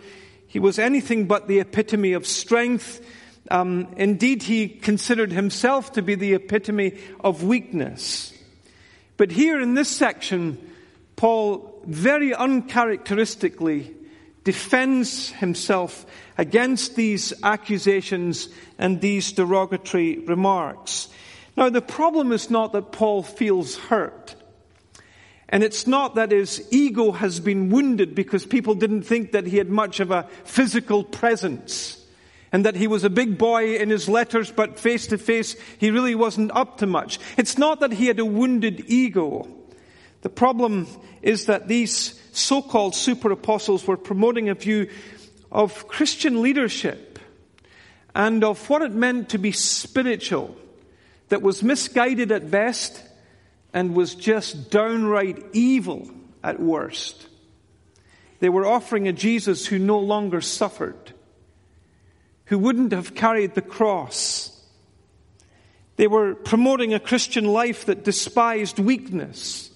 He 0.47 0.59
was 0.59 0.79
anything 0.79 1.25
but 1.25 1.47
the 1.47 1.59
epitome 1.59 2.13
of 2.13 2.27
strength 2.27 3.01
um, 3.51 3.93
indeed, 3.97 4.43
he 4.43 4.67
considered 4.67 5.31
himself 5.31 5.93
to 5.93 6.01
be 6.01 6.15
the 6.15 6.33
epitome 6.33 6.97
of 7.19 7.43
weakness. 7.43 8.33
But 9.17 9.31
here 9.31 9.61
in 9.61 9.75
this 9.75 9.89
section, 9.89 10.57
Paul 11.15 11.81
very 11.85 12.33
uncharacteristically 12.33 13.93
defends 14.43 15.31
himself 15.31 16.05
against 16.37 16.95
these 16.95 17.33
accusations 17.43 18.49
and 18.77 18.99
these 18.99 19.31
derogatory 19.31 20.19
remarks. 20.19 21.07
Now, 21.57 21.69
the 21.69 21.81
problem 21.81 22.31
is 22.31 22.49
not 22.49 22.73
that 22.73 22.91
Paul 22.91 23.23
feels 23.23 23.77
hurt. 23.77 24.35
And 25.47 25.63
it's 25.63 25.87
not 25.87 26.15
that 26.15 26.31
his 26.31 26.67
ego 26.71 27.11
has 27.11 27.39
been 27.39 27.69
wounded 27.69 28.15
because 28.15 28.45
people 28.45 28.75
didn't 28.75 29.03
think 29.03 29.31
that 29.31 29.45
he 29.45 29.57
had 29.57 29.69
much 29.69 29.99
of 29.99 30.11
a 30.11 30.27
physical 30.43 31.03
presence 31.03 32.03
and 32.51 32.65
that 32.65 32.75
he 32.75 32.87
was 32.87 33.03
a 33.03 33.09
big 33.09 33.37
boy 33.37 33.75
in 33.75 33.89
his 33.89 34.09
letters, 34.09 34.51
but 34.51 34.79
face 34.79 35.07
to 35.07 35.17
face, 35.17 35.55
he 35.77 35.91
really 35.91 36.15
wasn't 36.15 36.51
up 36.55 36.77
to 36.79 36.87
much. 36.87 37.19
It's 37.37 37.57
not 37.57 37.81
that 37.81 37.91
he 37.91 38.07
had 38.07 38.19
a 38.19 38.25
wounded 38.25 38.85
ego. 38.87 39.47
The 40.21 40.29
problem 40.29 40.87
is 41.21 41.45
that 41.45 41.67
these 41.67 42.19
so-called 42.31 42.95
super 42.95 43.31
apostles 43.31 43.85
were 43.85 43.97
promoting 43.97 44.49
a 44.49 44.55
view 44.55 44.89
of 45.51 45.87
Christian 45.87 46.41
leadership 46.41 47.19
and 48.15 48.43
of 48.43 48.69
what 48.69 48.81
it 48.81 48.93
meant 48.93 49.29
to 49.29 49.37
be 49.37 49.51
spiritual 49.51 50.55
that 51.29 51.41
was 51.41 51.63
misguided 51.63 52.31
at 52.31 52.51
best 52.51 53.01
and 53.73 53.95
was 53.95 54.15
just 54.15 54.69
downright 54.69 55.43
evil 55.53 56.09
at 56.43 56.59
worst. 56.59 57.27
They 58.39 58.49
were 58.49 58.65
offering 58.65 59.07
a 59.07 59.13
Jesus 59.13 59.65
who 59.65 59.79
no 59.79 59.99
longer 59.99 60.41
suffered 60.41 61.13
who 62.45 62.59
wouldn't 62.59 62.91
have 62.91 63.15
carried 63.15 63.55
the 63.55 63.61
cross. 63.61 64.51
They 65.97 66.07
were 66.07 66.35
promoting 66.35 66.93
a 66.93 66.99
Christian 66.99 67.45
life 67.45 67.85
that 67.85 68.03
despised 68.03 68.79
weakness. 68.79 69.71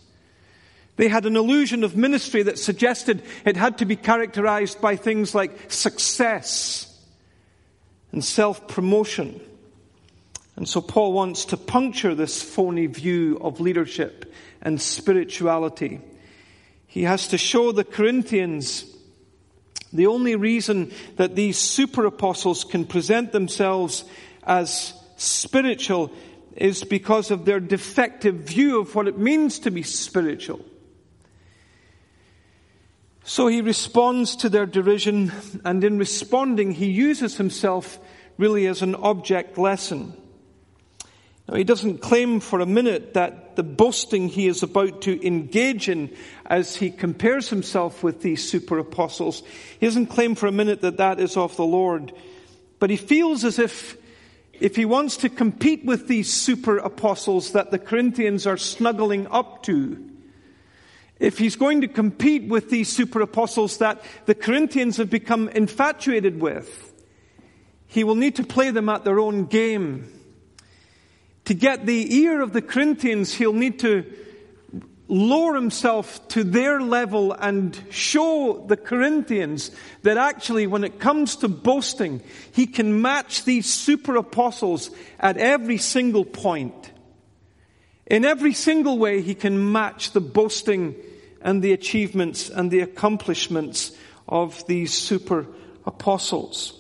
They 0.98 1.08
had 1.08 1.26
an 1.26 1.36
illusion 1.36 1.84
of 1.84 1.96
ministry 1.96 2.44
that 2.44 2.60
suggested 2.60 3.24
it 3.46 3.56
had 3.56 3.78
to 3.80 3.86
be 3.86 3.96
characterized 3.96 4.82
by 4.82 4.98
things 4.98 5.34
like 5.34 5.72
success 5.72 6.86
and 8.12 8.24
self-promotion. 8.24 9.40
And 10.60 10.68
so 10.68 10.82
Paul 10.82 11.14
wants 11.14 11.46
to 11.46 11.58
puncture 11.58 12.14
this 12.14 12.42
phony 12.42 12.86
view 12.86 13.38
of 13.40 13.62
leadership 13.62 14.34
and 14.62 14.82
spirituality. 14.82 16.02
He 16.86 17.04
has 17.04 17.30
to 17.30 17.38
show 17.38 17.72
the 17.72 17.86
Corinthians 17.86 18.84
the 19.94 20.08
only 20.08 20.36
reason 20.36 20.92
that 21.16 21.38
these 21.38 21.58
super 21.58 22.06
apostles 22.06 22.66
can 22.66 22.84
present 22.84 23.32
themselves 23.32 24.04
as 24.44 24.94
spiritual 25.16 26.12
is 26.58 26.84
because 26.84 27.32
of 27.32 27.46
their 27.46 27.62
defective 27.62 28.36
view 28.36 28.82
of 28.82 28.94
what 28.96 29.08
it 29.08 29.18
means 29.18 29.60
to 29.60 29.72
be 29.72 29.84
spiritual. 29.84 30.60
So 33.24 33.48
he 33.48 33.62
responds 33.62 34.36
to 34.36 34.50
their 34.50 34.66
derision, 34.66 35.32
and 35.64 35.82
in 35.86 35.98
responding, 35.98 36.72
he 36.74 36.88
uses 36.92 37.38
himself 37.38 37.98
really 38.38 38.68
as 38.68 38.82
an 38.82 38.96
object 38.96 39.58
lesson. 39.58 40.18
Now, 41.50 41.56
he 41.56 41.64
doesn't 41.64 42.02
claim 42.02 42.42
for 42.42 42.60
a 42.60 42.66
minute 42.68 43.16
that 43.16 43.56
the 43.56 43.64
boasting 43.64 44.28
he 44.28 44.46
is 44.46 44.62
about 44.62 45.02
to 45.04 45.26
engage 45.26 45.90
in 45.90 46.16
as 46.46 46.76
he 46.76 46.92
compares 46.92 47.50
himself 47.50 48.04
with 48.04 48.22
these 48.22 48.48
super 48.48 48.78
apostles, 48.78 49.42
he 49.80 49.88
doesn't 49.88 50.08
claim 50.08 50.36
for 50.36 50.46
a 50.46 50.52
minute 50.52 50.82
that 50.82 50.98
that 50.98 51.20
is 51.20 51.38
of 51.38 51.56
the 51.56 51.66
Lord. 51.66 52.14
But 52.78 52.92
he 52.92 52.98
feels 52.98 53.44
as 53.44 53.58
if, 53.58 53.98
if 54.54 54.76
he 54.76 54.86
wants 54.86 55.18
to 55.18 55.30
compete 55.30 55.84
with 55.84 56.08
these 56.08 56.32
super 56.32 56.78
apostles 56.78 57.54
that 57.54 57.72
the 57.72 57.80
Corinthians 57.80 58.46
are 58.46 58.58
snuggling 58.58 59.26
up 59.26 59.64
to, 59.64 60.08
if 61.20 61.40
he's 61.40 61.56
going 61.56 61.82
to 61.82 61.88
compete 61.88 62.48
with 62.48 62.70
these 62.70 62.90
super 62.90 63.22
apostles 63.22 63.80
that 63.80 64.04
the 64.28 64.36
Corinthians 64.36 64.98
have 64.98 65.10
become 65.10 65.50
infatuated 65.50 66.40
with, 66.40 66.94
he 67.88 68.04
will 68.04 68.14
need 68.14 68.36
to 68.36 68.44
play 68.44 68.70
them 68.70 68.88
at 68.88 69.04
their 69.04 69.20
own 69.20 69.46
game. 69.46 70.14
To 71.50 71.56
get 71.56 71.88
the 71.88 72.16
ear 72.18 72.42
of 72.42 72.54
the 72.54 72.62
Corinthians, 72.62 73.34
he'll 73.34 73.54
need 73.54 73.80
to 73.80 74.06
lower 75.08 75.56
himself 75.56 76.28
to 76.28 76.44
their 76.44 76.80
level 76.80 77.34
and 77.34 77.76
show 77.90 78.64
the 78.68 78.78
Corinthians 78.78 79.72
that 80.04 80.16
actually 80.16 80.68
when 80.68 80.84
it 80.84 81.00
comes 81.00 81.38
to 81.38 81.48
boasting, 81.48 82.22
he 82.52 82.68
can 82.68 83.02
match 83.02 83.46
these 83.46 83.66
super 83.66 84.16
apostles 84.16 84.92
at 85.20 85.38
every 85.38 85.80
single 85.80 86.24
point. 86.24 86.92
In 88.06 88.26
every 88.26 88.54
single 88.54 89.00
way, 89.00 89.24
he 89.24 89.34
can 89.34 89.72
match 89.72 90.12
the 90.12 90.22
boasting 90.22 90.94
and 91.42 91.64
the 91.64 91.74
achievements 91.74 92.52
and 92.52 92.70
the 92.70 92.82
accomplishments 92.82 93.92
of 94.28 94.68
these 94.68 94.94
super 94.94 95.48
apostles. 95.84 96.79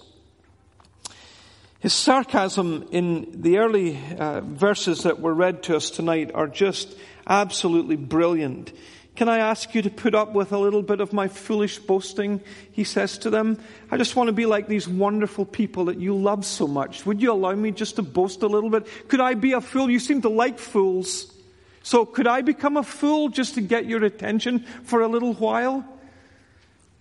His 1.79 1.93
sarcasm 1.93 2.89
in 2.91 3.41
the 3.41 3.59
early 3.59 3.97
uh, 4.17 4.41
verses 4.41 5.03
that 5.03 5.21
were 5.21 5.33
read 5.33 5.63
to 5.63 5.77
us 5.77 5.89
tonight 5.89 6.29
are 6.33 6.47
just 6.47 6.93
absolutely 7.25 7.95
brilliant. 7.95 8.73
Can 9.15 9.29
I 9.29 9.37
ask 9.37 9.73
you 9.73 9.81
to 9.83 9.89
put 9.89 10.13
up 10.13 10.33
with 10.33 10.51
a 10.51 10.57
little 10.57 10.81
bit 10.81 10.99
of 10.99 11.13
my 11.13 11.29
foolish 11.29 11.79
boasting? 11.79 12.41
He 12.73 12.83
says 12.83 13.17
to 13.19 13.29
them. 13.29 13.59
I 13.89 13.95
just 13.95 14.17
want 14.17 14.27
to 14.27 14.33
be 14.33 14.45
like 14.45 14.67
these 14.67 14.89
wonderful 14.89 15.45
people 15.45 15.85
that 15.85 16.01
you 16.01 16.17
love 16.17 16.45
so 16.45 16.67
much. 16.67 17.05
Would 17.05 17.21
you 17.21 17.31
allow 17.31 17.55
me 17.55 17.71
just 17.71 17.95
to 17.95 18.01
boast 18.01 18.43
a 18.43 18.47
little 18.47 18.69
bit? 18.69 18.85
Could 19.07 19.21
I 19.21 19.35
be 19.35 19.53
a 19.53 19.61
fool? 19.61 19.89
You 19.89 19.99
seem 19.99 20.21
to 20.23 20.29
like 20.29 20.59
fools. 20.59 21.33
So 21.81 22.05
could 22.05 22.27
I 22.27 22.41
become 22.41 22.75
a 22.75 22.83
fool 22.83 23.29
just 23.29 23.55
to 23.55 23.61
get 23.61 23.85
your 23.85 24.03
attention 24.03 24.65
for 24.83 24.99
a 25.01 25.07
little 25.07 25.33
while? 25.33 25.85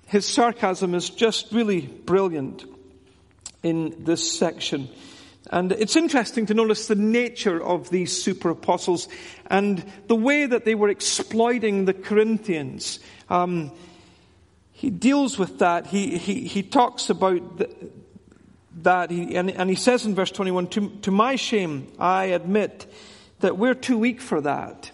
His 0.06 0.24
sarcasm 0.24 0.94
is 0.94 1.10
just 1.10 1.50
really 1.50 1.80
brilliant 1.80 2.64
in 3.62 4.04
this 4.04 4.38
section. 4.38 4.88
And 5.50 5.72
it's 5.72 5.96
interesting 5.96 6.46
to 6.46 6.54
notice 6.54 6.88
the 6.88 6.94
nature 6.94 7.62
of 7.62 7.88
these 7.90 8.22
super 8.22 8.50
apostles 8.50 9.08
and 9.46 9.82
the 10.06 10.16
way 10.16 10.44
that 10.44 10.64
they 10.64 10.74
were 10.74 10.90
exploiting 10.90 11.86
the 11.86 11.94
Corinthians. 11.94 13.00
Um, 13.30 13.72
he 14.72 14.90
deals 14.90 15.38
with 15.38 15.58
that. 15.60 15.86
He, 15.86 16.18
he, 16.18 16.46
he 16.46 16.62
talks 16.62 17.08
about 17.08 17.62
that. 18.82 19.10
He, 19.10 19.36
and, 19.36 19.50
and 19.50 19.70
he 19.70 19.76
says 19.76 20.04
in 20.04 20.14
verse 20.14 20.30
21, 20.30 20.66
to, 20.68 20.90
to 21.02 21.10
my 21.10 21.36
shame, 21.36 21.90
I 21.98 22.26
admit 22.26 22.86
that 23.40 23.56
we're 23.56 23.74
too 23.74 23.98
weak 23.98 24.20
for 24.20 24.40
that. 24.42 24.90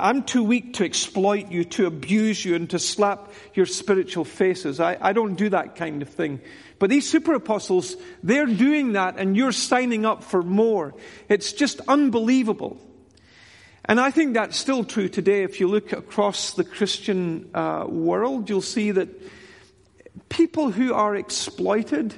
I'm 0.00 0.22
too 0.22 0.42
weak 0.42 0.74
to 0.74 0.84
exploit 0.84 1.50
you, 1.50 1.64
to 1.64 1.86
abuse 1.86 2.44
you, 2.44 2.54
and 2.54 2.70
to 2.70 2.78
slap 2.78 3.30
your 3.54 3.66
spiritual 3.66 4.24
faces. 4.24 4.80
I, 4.80 4.96
I 5.00 5.12
don't 5.12 5.34
do 5.34 5.50
that 5.50 5.76
kind 5.76 6.00
of 6.00 6.08
thing. 6.08 6.40
But 6.78 6.90
these 6.90 7.08
super 7.08 7.34
apostles, 7.34 7.96
they're 8.22 8.46
doing 8.46 8.92
that 8.92 9.18
and 9.18 9.36
you're 9.36 9.52
signing 9.52 10.06
up 10.06 10.24
for 10.24 10.42
more. 10.42 10.94
It's 11.28 11.52
just 11.52 11.80
unbelievable. 11.86 12.80
And 13.84 14.00
I 14.00 14.10
think 14.10 14.34
that's 14.34 14.56
still 14.56 14.82
true 14.84 15.08
today. 15.08 15.42
If 15.42 15.60
you 15.60 15.68
look 15.68 15.92
across 15.92 16.54
the 16.54 16.64
Christian 16.64 17.50
uh, 17.54 17.84
world, 17.88 18.48
you'll 18.48 18.62
see 18.62 18.92
that 18.92 19.08
people 20.28 20.70
who 20.70 20.94
are 20.94 21.14
exploited, 21.14 22.14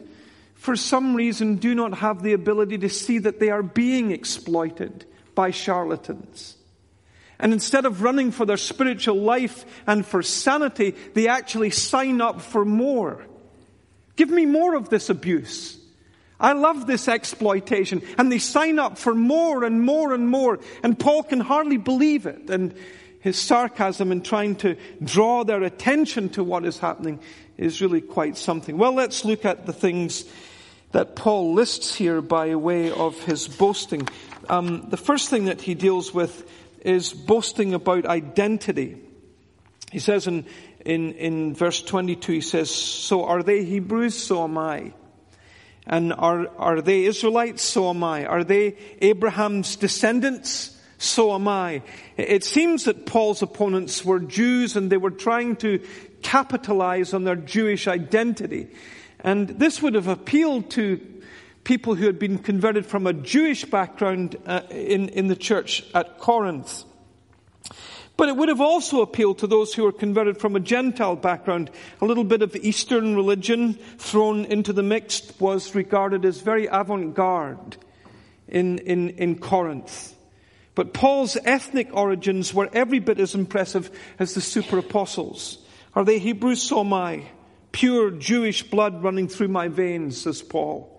for 0.55 0.77
some 0.77 1.15
reason, 1.15 1.57
do 1.57 1.75
not 1.75 1.99
have 1.99 2.23
the 2.23 2.35
ability 2.35 2.79
to 2.79 2.89
see 2.89 3.19
that 3.19 3.41
they 3.41 3.51
are 3.51 3.63
being 3.63 4.13
exploited 4.13 5.07
by 5.35 5.51
charlatans. 5.51 6.57
And 7.39 7.53
instead 7.53 7.85
of 7.85 8.03
running 8.03 8.31
for 8.31 8.47
their 8.47 8.57
spiritual 8.57 9.17
life 9.17 9.65
and 9.87 10.07
for 10.07 10.23
sanity, 10.23 10.95
they 11.15 11.29
actually 11.29 11.71
sign 11.71 12.21
up 12.21 12.41
for 12.41 12.65
more. 12.65 13.25
Give 14.17 14.31
me 14.31 14.47
more 14.47 14.75
of 14.75 14.89
this 14.89 15.11
abuse. 15.11 15.79
I 16.39 16.53
love 16.53 16.87
this 16.87 17.09
exploitation. 17.09 18.03
And 18.19 18.31
they 18.31 18.39
sign 18.39 18.79
up 18.79 18.99
for 18.99 19.15
more 19.15 19.65
and 19.65 19.81
more 19.81 20.13
and 20.13 20.29
more. 20.29 20.61
And 20.83 20.99
Paul 20.99 21.23
can 21.23 21.41
hardly 21.41 21.77
believe 21.77 22.27
it. 22.27 22.51
And 22.51 22.75
his 23.21 23.39
sarcasm 23.39 24.13
in 24.13 24.23
trying 24.23 24.57
to 24.57 24.77
draw 25.03 25.45
their 25.45 25.63
attention 25.63 26.29
to 26.31 26.45
what 26.45 26.65
is 26.65 26.79
happening 26.79 27.21
is 27.57 27.81
really 27.81 28.01
quite 28.03 28.37
something. 28.37 28.77
Well, 28.77 28.93
let's 28.93 29.25
look 29.25 29.45
at 29.45 29.67
the 29.67 29.73
things 29.73 30.25
that 30.93 31.17
Paul 31.17 31.55
lists 31.55 31.95
here 31.95 32.21
by 32.21 32.55
way 32.55 32.91
of 32.91 33.19
his 33.25 33.49
boasting. 33.49 34.07
Um, 34.49 34.87
the 34.91 34.97
first 34.97 35.31
thing 35.31 35.47
that 35.47 35.61
he 35.61 35.75
deals 35.75 36.13
with 36.13 36.49
is 36.85 37.13
boasting 37.13 37.75
about 37.75 38.07
identity. 38.07 38.99
He 39.91 39.99
says 39.99 40.27
in, 40.27 40.45
in, 40.85 41.13
in 41.13 41.55
verse 41.55 41.83
22, 41.83 42.33
he 42.33 42.41
says, 42.41 42.71
So 42.71 43.25
are 43.25 43.43
they 43.43 43.65
Hebrews? 43.65 44.15
So 44.15 44.45
am 44.45 44.59
I. 44.59 44.93
And 45.87 46.13
are, 46.13 46.49
are 46.57 46.81
they 46.81 47.05
Israelites? 47.05 47.63
So 47.63 47.91
am 47.91 48.05
I. 48.05 48.27
Are 48.27 48.45
they 48.45 48.77
Abraham's 49.01 49.77
descendants? 49.77 50.79
So 50.99 51.35
am 51.35 51.49
I. 51.49 51.83
It 52.17 52.45
seems 52.45 52.85
that 52.85 53.07
Paul's 53.07 53.43
opponents 53.43 54.05
were 54.05 54.21
Jews 54.21 54.77
and 54.77 54.91
they 54.91 54.97
were 54.97 55.11
trying 55.11 55.57
to 55.57 55.83
capitalize 56.23 57.13
on 57.13 57.25
their 57.25 57.37
Jewish 57.37 57.87
identity. 57.87 58.69
And 59.21 59.49
this 59.49 59.81
would 59.83 59.95
have 59.95 60.09
appealed 60.09 60.71
to 60.73 60.97
people 61.65 61.95
who 61.95 62.07
had 62.07 62.19
been 62.19 62.39
converted 62.39 62.87
from 62.87 63.07
a 63.07 63.13
Jewish 63.13 63.65
background 63.65 64.37
uh, 64.47 64.61
in, 64.71 65.09
in 65.09 65.27
the 65.29 65.37
church 65.37 65.85
at 65.95 66.19
Corinth. 66.19 66.85
But 68.17 68.29
it 68.29 68.37
would 68.37 68.49
have 68.49 68.61
also 68.61 69.01
appealed 69.01 69.39
to 69.39 69.47
those 69.47 69.75
who 69.75 69.83
were 69.83 69.93
converted 69.93 70.39
from 70.39 70.55
a 70.55 70.61
Gentile 70.61 71.17
background. 71.17 71.71
A 72.01 72.05
little 72.05 72.23
bit 72.23 72.43
of 72.43 72.55
Eastern 72.55 73.17
religion 73.17 73.75
thrown 73.99 74.45
into 74.45 74.73
the 74.73 74.85
mix 74.85 75.23
was 75.41 75.75
regarded 75.75 76.25
as 76.25 76.41
very 76.41 76.67
avant-garde 76.67 77.77
in, 78.47 78.79
in, 78.79 79.11
in 79.11 79.39
Corinth. 79.39 80.15
But 80.77 80.93
Paul's 80.93 81.37
ethnic 81.45 81.89
origins 81.93 82.55
were 82.55 82.69
every 82.73 83.01
bit 83.01 83.19
as 83.19 83.35
impressive 83.35 83.91
as 84.19 84.35
the 84.35 84.41
super 84.41 84.79
apostles. 84.79 85.59
Are 85.95 86.05
they 86.05 86.19
Hebrews? 86.19 86.63
So 86.63 86.81
am 86.81 86.93
I. 86.93 87.25
Pure 87.73 88.13
Jewish 88.13 88.63
blood 88.63 89.03
running 89.03 89.27
through 89.27 89.49
my 89.49 89.67
veins, 89.67 90.23
says 90.23 90.43
Paul. 90.43 90.94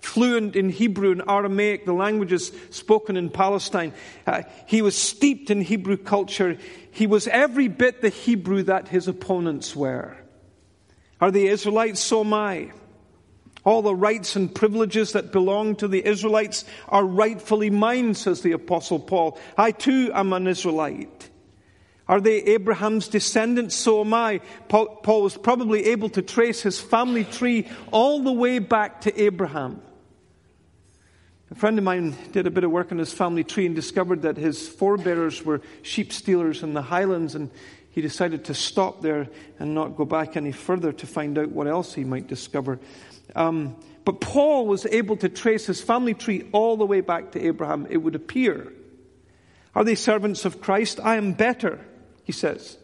Fluent 0.00 0.56
in 0.56 0.70
Hebrew 0.70 1.12
and 1.12 1.22
Aramaic, 1.28 1.84
the 1.84 1.92
languages 1.92 2.52
spoken 2.70 3.16
in 3.16 3.30
Palestine. 3.30 3.92
Uh, 4.26 4.42
he 4.66 4.80
was 4.80 4.96
steeped 4.96 5.50
in 5.50 5.60
Hebrew 5.60 5.96
culture. 5.96 6.56
He 6.90 7.06
was 7.06 7.26
every 7.28 7.68
bit 7.68 8.00
the 8.00 8.08
Hebrew 8.08 8.62
that 8.64 8.88
his 8.88 9.08
opponents 9.08 9.74
were. 9.74 10.16
Are 11.20 11.30
the 11.30 11.48
Israelites? 11.48 12.00
So 12.00 12.20
am 12.20 12.32
I. 12.32 12.72
All 13.64 13.82
the 13.82 13.94
rights 13.94 14.36
and 14.36 14.54
privileges 14.54 15.12
that 15.12 15.32
belong 15.32 15.76
to 15.76 15.88
the 15.88 16.06
Israelites 16.06 16.64
are 16.88 17.04
rightfully 17.04 17.70
mine, 17.70 18.14
says 18.14 18.40
the 18.40 18.52
apostle 18.52 19.00
Paul. 19.00 19.38
I 19.56 19.72
too 19.72 20.10
am 20.14 20.32
an 20.32 20.46
Israelite. 20.46 21.28
Are 22.06 22.20
they 22.20 22.38
Abraham's 22.38 23.08
descendants? 23.08 23.74
So 23.74 24.00
am 24.00 24.14
I. 24.14 24.40
Paul, 24.68 25.22
was 25.22 25.36
probably 25.36 25.86
able 25.86 26.08
to 26.10 26.22
trace 26.22 26.62
his 26.62 26.80
family 26.80 27.24
tree 27.24 27.68
all 27.90 28.22
the 28.22 28.32
way 28.32 28.60
back 28.60 29.02
to 29.02 29.22
Abraham. 29.22 29.82
A 31.50 31.54
friend 31.54 31.78
of 31.78 31.84
mine 31.84 32.14
did 32.32 32.46
a 32.46 32.50
bit 32.50 32.64
of 32.64 32.70
work 32.70 32.92
on 32.92 32.98
his 32.98 33.12
family 33.12 33.42
tree 33.42 33.64
and 33.64 33.74
discovered 33.74 34.22
that 34.22 34.36
his 34.36 34.68
forebears 34.68 35.42
were 35.42 35.62
sheep 35.82 36.12
stealers 36.12 36.62
in 36.62 36.74
the 36.74 36.82
highlands 36.82 37.34
and 37.34 37.50
he 37.90 38.02
decided 38.02 38.44
to 38.44 38.54
stop 38.54 39.02
there 39.02 39.28
and 39.58 39.74
not 39.74 39.96
go 39.96 40.04
back 40.04 40.36
any 40.36 40.52
further 40.52 40.92
to 40.92 41.06
find 41.06 41.38
out 41.38 41.50
what 41.50 41.66
else 41.66 41.94
he 41.94 42.04
might 42.04 42.28
discover. 42.28 42.78
Um, 43.34 43.76
but 44.04 44.20
Paul 44.20 44.66
was 44.66 44.86
able 44.86 45.16
to 45.18 45.28
trace 45.28 45.66
his 45.66 45.80
family 45.82 46.14
tree 46.14 46.48
all 46.52 46.76
the 46.76 46.86
way 46.86 47.00
back 47.00 47.32
to 47.32 47.44
Abraham, 47.44 47.86
it 47.90 47.98
would 47.98 48.14
appear. 48.14 48.72
Are 49.74 49.84
they 49.84 49.96
servants 49.96 50.44
of 50.44 50.60
Christ? 50.60 51.00
I 51.02 51.16
am 51.16 51.32
better, 51.32 51.78
he 52.24 52.32
says. 52.32 52.77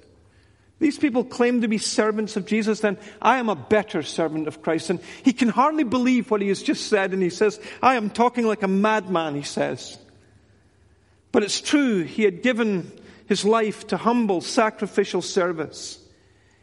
These 0.84 0.98
people 0.98 1.24
claim 1.24 1.62
to 1.62 1.66
be 1.66 1.78
servants 1.78 2.36
of 2.36 2.44
Jesus, 2.44 2.80
then 2.80 2.98
I 3.22 3.38
am 3.38 3.48
a 3.48 3.56
better 3.56 4.02
servant 4.02 4.46
of 4.46 4.60
Christ. 4.60 4.90
And 4.90 5.00
he 5.22 5.32
can 5.32 5.48
hardly 5.48 5.82
believe 5.82 6.30
what 6.30 6.42
he 6.42 6.48
has 6.48 6.62
just 6.62 6.88
said, 6.88 7.14
and 7.14 7.22
he 7.22 7.30
says, 7.30 7.58
I 7.82 7.94
am 7.94 8.10
talking 8.10 8.46
like 8.46 8.62
a 8.62 8.68
madman, 8.68 9.34
he 9.34 9.44
says. 9.44 9.96
But 11.32 11.42
it's 11.42 11.62
true, 11.62 12.02
he 12.02 12.24
had 12.24 12.42
given 12.42 12.92
his 13.26 13.46
life 13.46 13.86
to 13.86 13.96
humble, 13.96 14.42
sacrificial 14.42 15.22
service. 15.22 15.98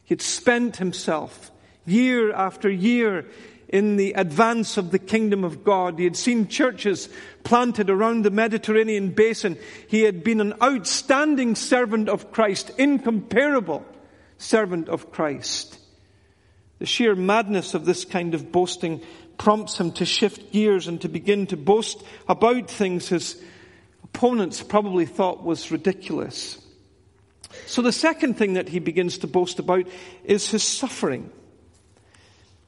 He 0.03 0.13
had 0.13 0.21
spent 0.21 0.77
himself 0.77 1.49
year 1.87 2.31
after 2.31 2.69
year 2.69 3.25
in 3.69 3.95
the 3.95 4.13
advance 4.13 4.77
of 4.77 4.91
the 4.91 4.99
kingdom 4.99 5.43
of 5.43 5.63
God. 5.63 5.97
He 5.97 6.03
had 6.03 6.15
seen 6.15 6.47
churches 6.47 7.09
planted 7.43 7.89
around 7.89 8.21
the 8.21 8.29
Mediterranean 8.29 9.13
basin. 9.13 9.57
He 9.87 10.01
had 10.01 10.23
been 10.23 10.41
an 10.41 10.53
outstanding 10.61 11.55
servant 11.55 12.07
of 12.07 12.31
Christ, 12.31 12.69
incomparable 12.77 13.83
servant 14.41 14.89
of 14.89 15.11
Christ. 15.11 15.77
The 16.79 16.85
sheer 16.85 17.15
madness 17.15 17.73
of 17.73 17.85
this 17.85 18.05
kind 18.05 18.33
of 18.33 18.51
boasting 18.51 19.01
prompts 19.37 19.79
him 19.79 19.91
to 19.93 20.05
shift 20.05 20.51
gears 20.51 20.87
and 20.87 20.99
to 21.01 21.09
begin 21.09 21.47
to 21.47 21.57
boast 21.57 22.03
about 22.27 22.69
things 22.69 23.09
his 23.09 23.41
opponents 24.03 24.61
probably 24.61 25.05
thought 25.05 25.43
was 25.43 25.71
ridiculous. 25.71 26.59
So 27.65 27.81
the 27.81 27.91
second 27.91 28.35
thing 28.35 28.53
that 28.53 28.69
he 28.69 28.79
begins 28.79 29.19
to 29.19 29.27
boast 29.27 29.59
about 29.59 29.87
is 30.23 30.49
his 30.49 30.63
suffering. 30.63 31.31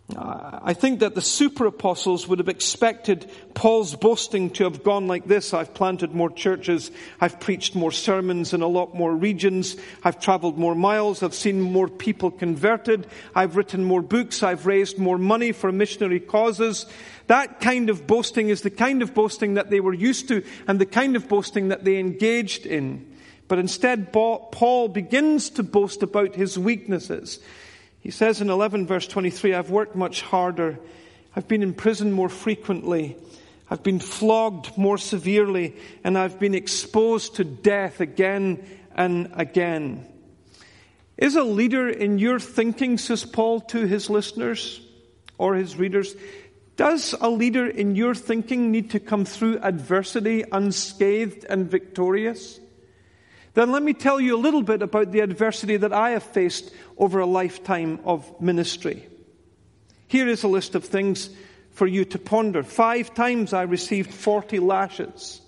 I 0.09 0.73
think 0.73 0.99
that 0.99 1.15
the 1.15 1.21
super 1.21 1.65
apostles 1.65 2.27
would 2.27 2.39
have 2.39 2.49
expected 2.49 3.31
Paul's 3.53 3.95
boasting 3.95 4.49
to 4.51 4.65
have 4.65 4.83
gone 4.83 5.07
like 5.07 5.25
this. 5.25 5.53
I've 5.53 5.73
planted 5.73 6.13
more 6.13 6.29
churches. 6.29 6.91
I've 7.21 7.39
preached 7.39 7.73
more 7.73 7.91
sermons 7.91 8.53
in 8.53 8.61
a 8.61 8.67
lot 8.67 8.93
more 8.93 9.15
regions. 9.15 9.77
I've 10.03 10.19
traveled 10.19 10.57
more 10.57 10.75
miles. 10.75 11.23
I've 11.23 11.33
seen 11.33 11.61
more 11.61 11.87
people 11.87 12.31
converted. 12.31 13.07
I've 13.33 13.55
written 13.55 13.85
more 13.85 14.01
books. 14.01 14.43
I've 14.43 14.65
raised 14.65 14.99
more 14.99 15.17
money 15.17 15.53
for 15.53 15.71
missionary 15.71 16.19
causes. 16.19 16.85
That 17.27 17.61
kind 17.61 17.89
of 17.89 18.05
boasting 18.05 18.49
is 18.49 18.61
the 18.61 18.69
kind 18.69 19.01
of 19.01 19.13
boasting 19.13 19.53
that 19.53 19.69
they 19.69 19.79
were 19.79 19.93
used 19.93 20.27
to 20.27 20.43
and 20.67 20.79
the 20.79 20.85
kind 20.85 21.15
of 21.15 21.29
boasting 21.29 21.69
that 21.69 21.85
they 21.85 21.97
engaged 21.97 22.65
in. 22.65 23.09
But 23.47 23.59
instead, 23.59 24.11
Paul 24.11 24.89
begins 24.89 25.49
to 25.51 25.63
boast 25.63 26.03
about 26.03 26.35
his 26.35 26.59
weaknesses. 26.59 27.39
He 28.03 28.11
says 28.11 28.41
in 28.41 28.49
11 28.49 28.85
verse 28.85 29.07
23, 29.07 29.53
I've 29.53 29.69
worked 29.69 29.95
much 29.95 30.23
harder. 30.23 30.77
I've 31.37 31.47
been 31.47 31.63
in 31.63 31.73
prison 31.73 32.11
more 32.11 32.27
frequently. 32.27 33.15
I've 33.71 33.81
been 33.81 33.99
flogged 33.99 34.77
more 34.77 34.97
severely 34.97 35.77
and 36.03 36.17
I've 36.17 36.37
been 36.37 36.53
exposed 36.53 37.37
to 37.37 37.45
death 37.45 38.01
again 38.01 38.67
and 38.93 39.31
again. 39.35 40.05
Is 41.17 41.37
a 41.37 41.43
leader 41.43 41.87
in 41.87 42.19
your 42.19 42.41
thinking, 42.41 42.97
says 42.97 43.23
Paul 43.23 43.61
to 43.61 43.87
his 43.87 44.09
listeners 44.09 44.81
or 45.37 45.55
his 45.55 45.77
readers, 45.77 46.13
does 46.75 47.15
a 47.21 47.29
leader 47.29 47.67
in 47.67 47.95
your 47.95 48.15
thinking 48.15 48.69
need 48.69 48.91
to 48.91 48.99
come 48.99 49.23
through 49.23 49.59
adversity 49.59 50.43
unscathed 50.51 51.45
and 51.47 51.71
victorious? 51.71 52.59
Then 53.53 53.71
let 53.71 53.83
me 53.83 53.93
tell 53.93 54.19
you 54.19 54.35
a 54.35 54.37
little 54.37 54.63
bit 54.63 54.81
about 54.81 55.11
the 55.11 55.19
adversity 55.19 55.77
that 55.77 55.93
I 55.93 56.11
have 56.11 56.23
faced 56.23 56.73
over 56.97 57.19
a 57.19 57.25
lifetime 57.25 57.99
of 58.03 58.41
ministry. 58.41 59.07
Here 60.07 60.27
is 60.27 60.43
a 60.43 60.47
list 60.47 60.75
of 60.75 60.85
things 60.85 61.29
for 61.71 61.87
you 61.87 62.05
to 62.05 62.19
ponder. 62.19 62.63
Five 62.63 63.13
times 63.13 63.53
I 63.53 63.63
received 63.63 64.13
40 64.13 64.59
lashes. 64.59 65.41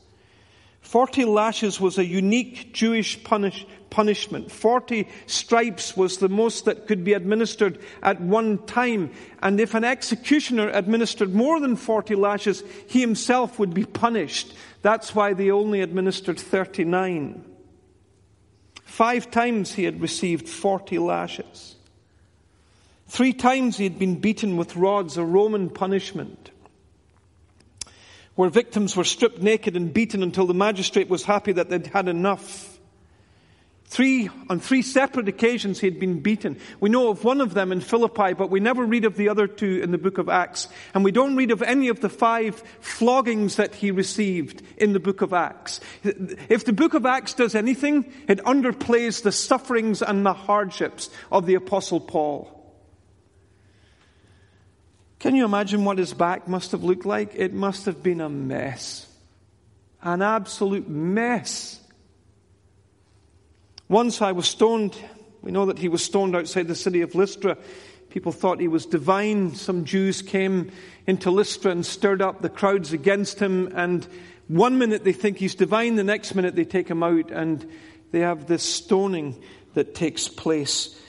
40 0.81 1.25
lashes 1.25 1.81
was 1.81 1.97
a 1.97 2.05
unique 2.05 2.71
Jewish 2.73 3.23
punish, 3.23 3.65
punishment. 3.89 4.51
40 4.51 5.07
stripes 5.25 5.97
was 5.97 6.19
the 6.19 6.29
most 6.29 6.65
that 6.65 6.85
could 6.85 7.03
be 7.03 7.13
administered 7.13 7.79
at 8.03 8.21
one 8.21 8.59
time. 8.65 9.11
And 9.41 9.59
if 9.59 9.73
an 9.73 9.83
executioner 9.83 10.69
administered 10.69 11.33
more 11.33 11.59
than 11.59 11.75
40 11.75 12.13
lashes, 12.13 12.63
he 12.87 13.01
himself 13.01 13.57
would 13.57 13.73
be 13.73 13.85
punished. 13.85 14.53
That's 14.83 15.15
why 15.15 15.33
they 15.33 15.49
only 15.49 15.81
administered 15.81 16.39
39. 16.39 17.54
Five 18.95 19.29
times 19.29 19.73
he 19.73 19.83
had 19.83 19.99
received 19.99 20.47
40 20.47 20.99
lashes. 20.99 21.75
Three 23.09 23.33
times 23.33 23.75
he 23.75 23.83
had 23.83 23.99
been 23.99 24.21
beaten 24.21 24.55
with 24.55 24.77
rods, 24.77 25.17
a 25.17 25.25
Roman 25.25 25.69
punishment, 25.69 26.51
where 28.35 28.49
victims 28.49 28.95
were 28.95 29.03
stripped 29.03 29.41
naked 29.41 29.75
and 29.75 29.93
beaten 29.93 30.23
until 30.23 30.47
the 30.47 30.53
magistrate 30.53 31.09
was 31.09 31.25
happy 31.25 31.51
that 31.51 31.69
they'd 31.69 31.87
had 31.87 32.07
enough. 32.07 32.74
Three, 33.87 34.29
on 34.49 34.59
three 34.59 34.81
separate 34.81 35.27
occasions 35.27 35.79
he 35.79 35.87
had 35.87 35.99
been 35.99 36.19
beaten. 36.19 36.57
We 36.79 36.89
know 36.89 37.09
of 37.09 37.23
one 37.23 37.39
of 37.39 37.53
them 37.53 37.71
in 37.71 37.81
Philippi, 37.81 38.33
but 38.33 38.49
we 38.49 38.59
never 38.59 38.83
read 38.83 39.05
of 39.05 39.15
the 39.15 39.29
other 39.29 39.47
two 39.47 39.79
in 39.83 39.91
the 39.91 39.99
book 39.99 40.17
of 40.17 40.27
Acts. 40.27 40.67
And 40.93 41.03
we 41.03 41.11
don't 41.11 41.35
read 41.35 41.51
of 41.51 41.61
any 41.61 41.89
of 41.89 42.01
the 42.01 42.09
five 42.09 42.61
floggings 42.81 43.57
that 43.57 43.75
he 43.75 43.91
received 43.91 44.63
in 44.77 44.93
the 44.93 44.99
book 44.99 45.21
of 45.21 45.33
Acts. 45.33 45.81
If 46.03 46.65
the 46.65 46.73
book 46.73 46.95
of 46.95 47.05
Acts 47.05 47.35
does 47.35 47.53
anything, 47.53 48.11
it 48.27 48.39
underplays 48.39 49.21
the 49.21 49.31
sufferings 49.31 50.01
and 50.01 50.25
the 50.25 50.33
hardships 50.33 51.11
of 51.31 51.45
the 51.45 51.55
apostle 51.55 51.99
Paul. 51.99 52.51
Can 55.19 55.35
you 55.35 55.45
imagine 55.45 55.85
what 55.85 55.99
his 55.99 56.13
back 56.13 56.47
must 56.47 56.71
have 56.71 56.83
looked 56.83 57.05
like? 57.05 57.33
It 57.35 57.53
must 57.53 57.85
have 57.85 58.01
been 58.01 58.19
a 58.19 58.29
mess. 58.29 59.07
An 60.01 60.23
absolute 60.23 60.89
mess. 60.89 61.79
Once 63.87 64.19
I 64.21 64.31
was 64.31 64.47
stoned. 64.47 64.95
We 65.43 65.51
know 65.51 65.67
that 65.67 65.77
he 65.77 65.89
was 65.89 66.03
stoned 66.03 66.35
outside 66.35 66.67
the 66.67 66.73
city 66.73 67.01
of 67.01 67.13
Lystra. 67.13 67.55
People 68.09 68.31
thought 68.31 68.59
he 68.59 68.67
was 68.67 68.87
divine. 68.87 69.53
Some 69.53 69.85
Jews 69.85 70.23
came 70.23 70.71
into 71.05 71.29
Lystra 71.29 71.69
and 71.69 71.85
stirred 71.85 72.19
up 72.19 72.41
the 72.41 72.49
crowds 72.49 72.93
against 72.93 73.39
him. 73.39 73.71
And 73.75 74.07
one 74.47 74.79
minute 74.79 75.03
they 75.03 75.13
think 75.13 75.37
he's 75.37 75.53
divine, 75.53 75.95
the 75.95 76.03
next 76.03 76.33
minute 76.33 76.55
they 76.55 76.65
take 76.65 76.87
him 76.87 77.03
out 77.03 77.29
and 77.29 77.69
they 78.11 78.21
have 78.21 78.47
this 78.47 78.63
stoning 78.63 79.39
that 79.75 79.93
takes 79.93 80.27
place. 80.27 80.99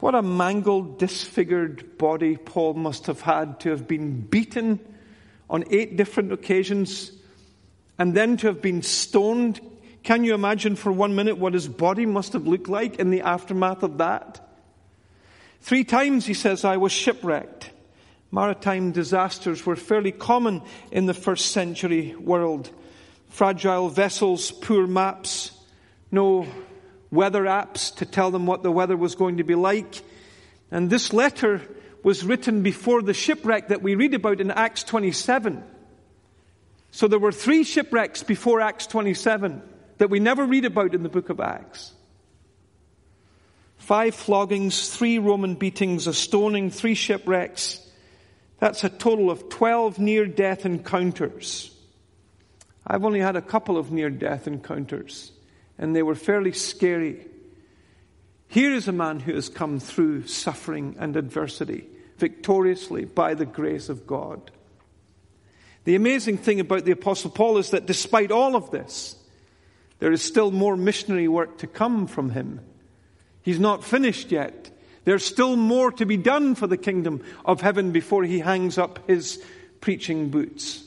What 0.00 0.14
a 0.14 0.22
mangled, 0.22 0.98
disfigured 0.98 1.98
body 1.98 2.38
Paul 2.38 2.72
must 2.72 3.06
have 3.06 3.20
had 3.20 3.60
to 3.60 3.70
have 3.70 3.86
been 3.86 4.22
beaten 4.22 4.80
on 5.50 5.64
eight 5.70 5.98
different 5.98 6.32
occasions 6.32 7.12
and 7.98 8.14
then 8.14 8.38
to 8.38 8.46
have 8.46 8.62
been 8.62 8.80
stoned, 8.80 9.60
can 10.04 10.22
you 10.22 10.34
imagine 10.34 10.76
for 10.76 10.92
one 10.92 11.14
minute 11.14 11.38
what 11.38 11.54
his 11.54 11.66
body 11.66 12.04
must 12.04 12.34
have 12.34 12.46
looked 12.46 12.68
like 12.68 12.96
in 12.96 13.10
the 13.10 13.22
aftermath 13.22 13.82
of 13.82 13.98
that? 13.98 14.46
Three 15.62 15.82
times, 15.82 16.26
he 16.26 16.34
says, 16.34 16.62
I 16.62 16.76
was 16.76 16.92
shipwrecked. 16.92 17.70
Maritime 18.30 18.92
disasters 18.92 19.64
were 19.64 19.76
fairly 19.76 20.12
common 20.12 20.60
in 20.92 21.06
the 21.06 21.14
first 21.14 21.52
century 21.52 22.14
world. 22.16 22.70
Fragile 23.30 23.88
vessels, 23.88 24.52
poor 24.52 24.86
maps, 24.86 25.52
no 26.12 26.46
weather 27.10 27.44
apps 27.44 27.94
to 27.96 28.04
tell 28.04 28.30
them 28.30 28.44
what 28.44 28.62
the 28.62 28.70
weather 28.70 28.98
was 28.98 29.14
going 29.14 29.38
to 29.38 29.44
be 29.44 29.54
like. 29.54 30.02
And 30.70 30.90
this 30.90 31.14
letter 31.14 31.62
was 32.02 32.24
written 32.24 32.62
before 32.62 33.00
the 33.00 33.14
shipwreck 33.14 33.68
that 33.68 33.80
we 33.80 33.94
read 33.94 34.12
about 34.12 34.42
in 34.42 34.50
Acts 34.50 34.84
27. 34.84 35.64
So 36.90 37.08
there 37.08 37.18
were 37.18 37.32
three 37.32 37.64
shipwrecks 37.64 38.22
before 38.22 38.60
Acts 38.60 38.86
27 38.86 39.62
that 39.98 40.10
we 40.10 40.20
never 40.20 40.44
read 40.44 40.64
about 40.64 40.94
in 40.94 41.02
the 41.02 41.08
book 41.08 41.30
of 41.30 41.40
Acts. 41.40 41.92
Five 43.76 44.14
floggings, 44.14 44.88
three 44.88 45.18
Roman 45.18 45.54
beatings, 45.54 46.06
a 46.06 46.14
stoning, 46.14 46.70
three 46.70 46.94
shipwrecks. 46.94 47.80
That's 48.58 48.82
a 48.82 48.88
total 48.88 49.30
of 49.30 49.48
12 49.50 49.98
near 49.98 50.26
death 50.26 50.64
encounters. 50.64 51.70
I've 52.86 53.04
only 53.04 53.20
had 53.20 53.36
a 53.36 53.42
couple 53.42 53.76
of 53.76 53.92
near 53.92 54.10
death 54.10 54.46
encounters, 54.46 55.32
and 55.78 55.94
they 55.94 56.02
were 56.02 56.14
fairly 56.14 56.52
scary. 56.52 57.26
Here 58.48 58.72
is 58.72 58.88
a 58.88 58.92
man 58.92 59.20
who 59.20 59.34
has 59.34 59.48
come 59.48 59.80
through 59.80 60.26
suffering 60.26 60.96
and 60.98 61.16
adversity 61.16 61.86
victoriously 62.18 63.04
by 63.04 63.34
the 63.34 63.46
grace 63.46 63.88
of 63.88 64.06
God. 64.06 64.50
The 65.84 65.96
amazing 65.96 66.38
thing 66.38 66.60
about 66.60 66.84
the 66.84 66.92
Apostle 66.92 67.30
Paul 67.30 67.58
is 67.58 67.70
that 67.70 67.86
despite 67.86 68.30
all 68.30 68.56
of 68.56 68.70
this, 68.70 69.16
there 70.04 70.12
is 70.12 70.20
still 70.20 70.50
more 70.50 70.76
missionary 70.76 71.28
work 71.28 71.56
to 71.56 71.66
come 71.66 72.06
from 72.06 72.28
him. 72.28 72.60
He's 73.40 73.58
not 73.58 73.82
finished 73.82 74.30
yet. 74.30 74.70
There's 75.04 75.24
still 75.24 75.56
more 75.56 75.90
to 75.92 76.04
be 76.04 76.18
done 76.18 76.56
for 76.56 76.66
the 76.66 76.76
kingdom 76.76 77.22
of 77.42 77.62
heaven 77.62 77.90
before 77.90 78.22
he 78.22 78.40
hangs 78.40 78.76
up 78.76 79.08
his 79.08 79.42
preaching 79.80 80.28
boots. 80.28 80.84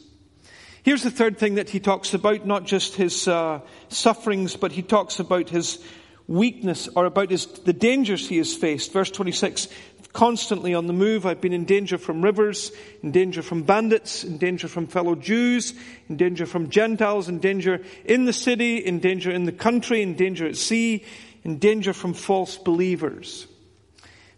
Here's 0.84 1.01
the 1.01 1.10
third 1.10 1.39
thing 1.39 1.56
that 1.56 1.71
he 1.71 1.80
talks 1.80 2.13
about, 2.13 2.45
not 2.45 2.65
just 2.65 2.93
his 2.93 3.27
uh, 3.27 3.62
sufferings, 3.89 4.56
but 4.56 4.71
he 4.71 4.84
talks 4.84 5.17
about 5.19 5.49
his 5.49 5.84
weakness 6.27 6.88
or 6.95 7.06
about 7.06 7.32
his, 7.32 7.47
the 7.47 7.73
dangers 7.73 8.30
he 8.30 8.38
has 8.38 8.53
faced. 8.53 8.93
Verse 8.93 9.10
26, 9.10 9.67
constantly 10.13 10.74
on 10.74 10.88
the 10.88 10.93
move. 10.93 11.26
I've 11.26 11.41
been 11.41 11.54
in 11.54 11.65
danger 11.65 11.98
from 11.98 12.24
rivers, 12.24 12.72
in 13.04 13.12
danger 13.12 13.41
from 13.41 13.63
bandits, 13.63 14.24
in 14.24 14.38
danger 14.38 14.67
from 14.67 14.88
fellow 14.88 15.15
Jews, 15.15 15.74
in 16.10 16.17
danger 16.17 16.46
from 16.46 16.70
Gentiles, 16.70 17.30
in 17.30 17.39
danger 17.39 17.82
in 18.06 18.26
the 18.26 18.34
city, 18.34 18.78
in 18.78 19.00
danger 19.00 19.32
in 19.32 19.46
the 19.46 19.52
country, 19.52 20.02
in 20.02 20.15
danger 20.15 20.48
at 20.48 20.56
sea, 20.56 21.06
in 21.43 21.60
danger 21.60 21.93
from 21.93 22.13
false 22.13 22.58
believers. 22.58 23.48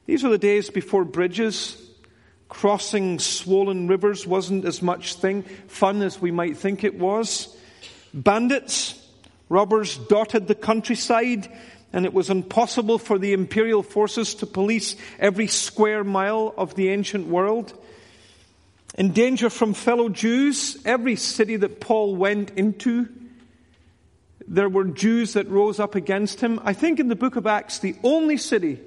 These 0.05 0.23
were 0.23 0.29
the 0.29 0.37
days 0.37 0.69
before 0.69 1.05
bridges. 1.05 1.77
Crossing 2.49 3.19
swollen 3.19 3.87
rivers 3.87 4.25
wasn't 4.25 4.65
as 4.65 4.81
much 4.81 5.15
thing, 5.15 5.43
fun 5.67 6.01
as 6.01 6.19
we 6.19 6.31
might 6.31 6.57
think 6.57 6.83
it 6.83 6.97
was. 6.97 7.55
Bandits, 8.11 8.95
robbers 9.49 9.97
dotted 9.97 10.47
the 10.47 10.55
countryside 10.55 11.47
and 11.91 12.05
it 12.05 12.13
was 12.13 12.29
impossible 12.29 12.99
for 12.99 13.17
the 13.17 13.33
imperial 13.33 13.83
forces 13.83 14.35
to 14.35 14.45
police 14.45 14.95
every 15.19 15.47
square 15.47 16.03
mile 16.03 16.53
of 16.57 16.75
the 16.75 16.89
ancient 16.89 17.27
world. 17.27 17.73
In 18.97 19.11
danger 19.11 19.49
from 19.49 19.73
fellow 19.73 20.09
Jews, 20.09 20.77
every 20.85 21.15
city 21.15 21.55
that 21.57 21.79
Paul 21.79 22.15
went 22.15 22.51
into, 22.51 23.07
there 24.47 24.69
were 24.69 24.85
Jews 24.85 25.33
that 25.33 25.47
rose 25.49 25.79
up 25.79 25.95
against 25.95 26.41
him. 26.41 26.59
I 26.63 26.73
think 26.73 26.99
in 26.99 27.07
the 27.07 27.15
book 27.15 27.35
of 27.35 27.47
Acts, 27.47 27.79
the 27.79 27.95
only 28.03 28.37
city 28.37 28.79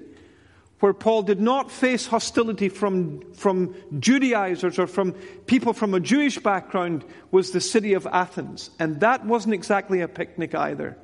where 0.80 0.92
Paul 0.92 1.22
did 1.22 1.40
not 1.40 1.70
face 1.70 2.08
hostility 2.08 2.68
from, 2.68 3.32
from 3.34 3.76
Judaizers 4.00 4.80
or 4.80 4.88
from 4.88 5.12
people 5.46 5.72
from 5.72 5.94
a 5.94 6.00
Jewish 6.00 6.38
background 6.38 7.04
was 7.30 7.52
the 7.52 7.60
city 7.60 7.92
of 7.92 8.04
Athens. 8.08 8.70
And 8.80 8.98
that 8.98 9.24
wasn't 9.24 9.54
exactly 9.54 10.00
a 10.00 10.08
picnic 10.08 10.56
either. 10.56 10.98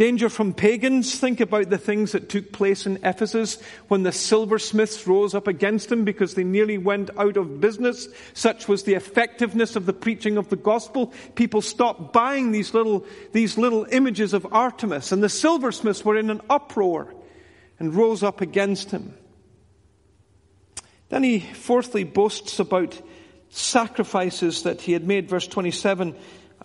Danger 0.00 0.30
from 0.30 0.54
pagans. 0.54 1.18
Think 1.20 1.40
about 1.40 1.68
the 1.68 1.76
things 1.76 2.12
that 2.12 2.30
took 2.30 2.52
place 2.52 2.86
in 2.86 3.00
Ephesus 3.04 3.60
when 3.88 4.02
the 4.02 4.12
silversmiths 4.12 5.06
rose 5.06 5.34
up 5.34 5.46
against 5.46 5.92
him 5.92 6.06
because 6.06 6.32
they 6.32 6.42
nearly 6.42 6.78
went 6.78 7.10
out 7.18 7.36
of 7.36 7.60
business. 7.60 8.08
Such 8.32 8.66
was 8.66 8.84
the 8.84 8.94
effectiveness 8.94 9.76
of 9.76 9.84
the 9.84 9.92
preaching 9.92 10.38
of 10.38 10.48
the 10.48 10.56
gospel. 10.56 11.12
People 11.34 11.60
stopped 11.60 12.14
buying 12.14 12.50
these 12.50 12.72
little, 12.72 13.04
these 13.32 13.58
little 13.58 13.86
images 13.92 14.32
of 14.32 14.50
Artemis 14.50 15.12
and 15.12 15.22
the 15.22 15.28
silversmiths 15.28 16.02
were 16.02 16.16
in 16.16 16.30
an 16.30 16.40
uproar 16.48 17.12
and 17.78 17.94
rose 17.94 18.22
up 18.22 18.40
against 18.40 18.92
him. 18.92 19.12
Then 21.10 21.24
he 21.24 21.40
fourthly 21.40 22.04
boasts 22.04 22.58
about 22.58 22.98
sacrifices 23.50 24.62
that 24.62 24.80
he 24.80 24.94
had 24.94 25.06
made. 25.06 25.28
Verse 25.28 25.46
27 25.46 26.16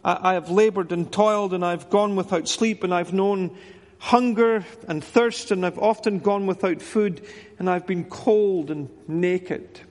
I, 0.03 0.33
have 0.33 0.49
labored 0.49 0.91
and 0.91 1.11
toiled 1.11 1.53
and 1.53 1.65
I've 1.65 1.89
gone 1.89 2.15
without 2.15 2.47
sleep 2.47 2.83
and 2.83 2.93
I've 2.93 3.13
known 3.13 3.57
hunger 3.97 4.65
and 4.87 5.03
thirst 5.03 5.51
and 5.51 5.65
I've 5.65 5.79
often 5.79 6.19
gone 6.19 6.45
without 6.45 6.81
food 6.81 7.25
and 7.57 7.69
I've 7.69 7.87
been 7.87 8.05
cold 8.05 8.69
and 8.69 8.89
naked. 9.07 9.81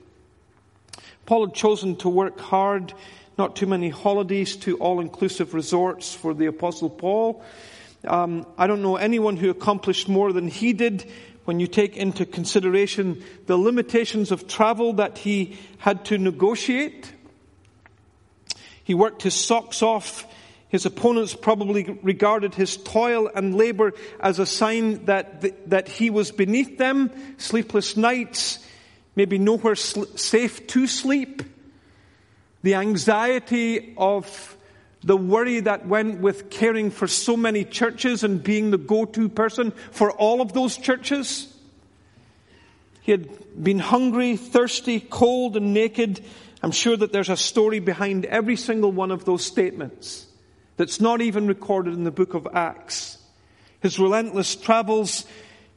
Paul 1.25 1.47
had 1.47 1.55
chosen 1.55 1.95
to 1.97 2.09
work 2.09 2.39
hard, 2.39 2.93
not 3.37 3.55
too 3.55 3.65
many 3.65 3.89
holidays, 3.89 4.55
to 4.57 4.77
all 4.77 4.99
inclusive 4.99 5.53
resorts 5.53 6.13
for 6.13 6.33
the 6.33 6.45
Apostle 6.45 6.89
Paul. 6.89 7.43
Um, 8.07 8.45
I 8.57 8.67
don't 8.67 8.83
know 8.83 8.95
anyone 8.97 9.35
who 9.35 9.49
accomplished 9.49 10.07
more 10.07 10.31
than 10.31 10.47
he 10.47 10.73
did 10.73 11.11
when 11.45 11.59
you 11.59 11.67
take 11.67 11.97
into 11.97 12.25
consideration 12.25 13.23
the 13.47 13.57
limitations 13.57 14.31
of 14.31 14.47
travel 14.47 14.93
that 14.93 15.17
he 15.19 15.57
had 15.79 16.05
to 16.05 16.17
negotiate. 16.17 17.11
He 18.85 18.93
worked 18.93 19.23
his 19.23 19.33
socks 19.33 19.81
off. 19.81 20.25
His 20.69 20.85
opponents 20.85 21.33
probably 21.33 21.83
regarded 22.03 22.53
his 22.53 22.77
toil 22.77 23.29
and 23.33 23.55
labor 23.55 23.93
as 24.19 24.39
a 24.39 24.45
sign 24.45 25.05
that, 25.05 25.69
that 25.69 25.87
he 25.87 26.09
was 26.09 26.31
beneath 26.31 26.77
them. 26.77 27.11
Sleepless 27.37 27.97
nights, 27.97 28.59
maybe 29.15 29.37
nowhere 29.37 29.75
sl- 29.75 30.03
safe 30.15 30.67
to 30.67 30.85
sleep. 30.85 31.41
The 32.61 32.75
anxiety 32.75 33.95
of 33.97 34.55
the 35.03 35.17
worry 35.17 35.61
that 35.61 35.87
went 35.87 36.19
with 36.19 36.49
caring 36.51 36.91
for 36.91 37.07
so 37.07 37.35
many 37.35 37.63
churches 37.63 38.23
and 38.23 38.43
being 38.43 38.69
the 38.69 38.77
go-to 38.77 39.29
person 39.29 39.71
for 39.91 40.11
all 40.11 40.41
of 40.41 40.53
those 40.53 40.77
churches. 40.77 41.51
He 43.01 43.11
had 43.11 43.63
been 43.63 43.79
hungry, 43.79 44.35
thirsty, 44.35 44.99
cold, 44.99 45.57
and 45.57 45.73
naked 45.73 46.21
I'm 46.65 46.71
sure 46.71 46.97
that 46.97 47.13
there's 47.13 47.29
a 47.29 47.37
story 47.37 47.77
behind 47.77 48.25
every 48.25 48.55
single 48.55 48.91
one 48.91 49.11
of 49.11 49.23
those 49.23 49.45
statements 49.45 50.25
that's 50.77 50.99
not 50.99 51.21
even 51.21 51.45
recorded 51.45 51.93
in 51.93 52.05
the 52.05 52.09
book 52.09 52.33
of 52.33 52.47
Acts. 52.51 53.19
His 53.81 53.99
relentless 53.99 54.55
travels, 54.55 55.27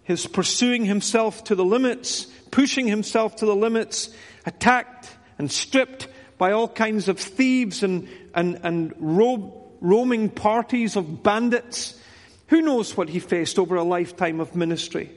his 0.04 0.26
pursuing 0.26 0.86
himself 0.86 1.44
to 1.44 1.54
the 1.54 1.64
limits, 1.64 2.24
pushing 2.50 2.86
himself 2.86 3.36
to 3.36 3.44
the 3.44 3.54
limits, 3.54 4.08
attacked 4.46 5.14
and 5.36 5.52
stripped 5.52 6.08
by 6.38 6.52
all 6.52 6.68
kinds 6.68 7.08
of 7.08 7.20
thieves 7.20 7.82
and, 7.82 8.08
and, 8.34 8.58
and 8.62 8.94
ro- 8.96 9.70
roaming 9.82 10.30
parties 10.30 10.96
of 10.96 11.22
bandits. 11.22 12.00
Who 12.46 12.62
knows 12.62 12.96
what 12.96 13.10
he 13.10 13.18
faced 13.18 13.58
over 13.58 13.76
a 13.76 13.84
lifetime 13.84 14.40
of 14.40 14.56
ministry? 14.56 15.10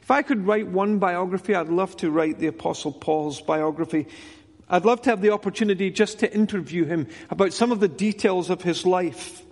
If 0.00 0.10
I 0.10 0.22
could 0.22 0.46
write 0.46 0.68
one 0.68 0.98
biography, 0.98 1.54
I'd 1.54 1.68
love 1.68 1.98
to 1.98 2.10
write 2.10 2.38
the 2.38 2.46
Apostle 2.46 2.92
Paul's 2.92 3.42
biography. 3.42 4.06
I'd 4.68 4.84
love 4.84 5.02
to 5.02 5.10
have 5.10 5.20
the 5.20 5.30
opportunity 5.30 5.90
just 5.90 6.18
to 6.20 6.32
interview 6.32 6.84
him 6.84 7.06
about 7.30 7.52
some 7.52 7.70
of 7.70 7.80
the 7.80 7.88
details 7.88 8.50
of 8.50 8.62
his 8.62 8.84
life. 8.84 9.42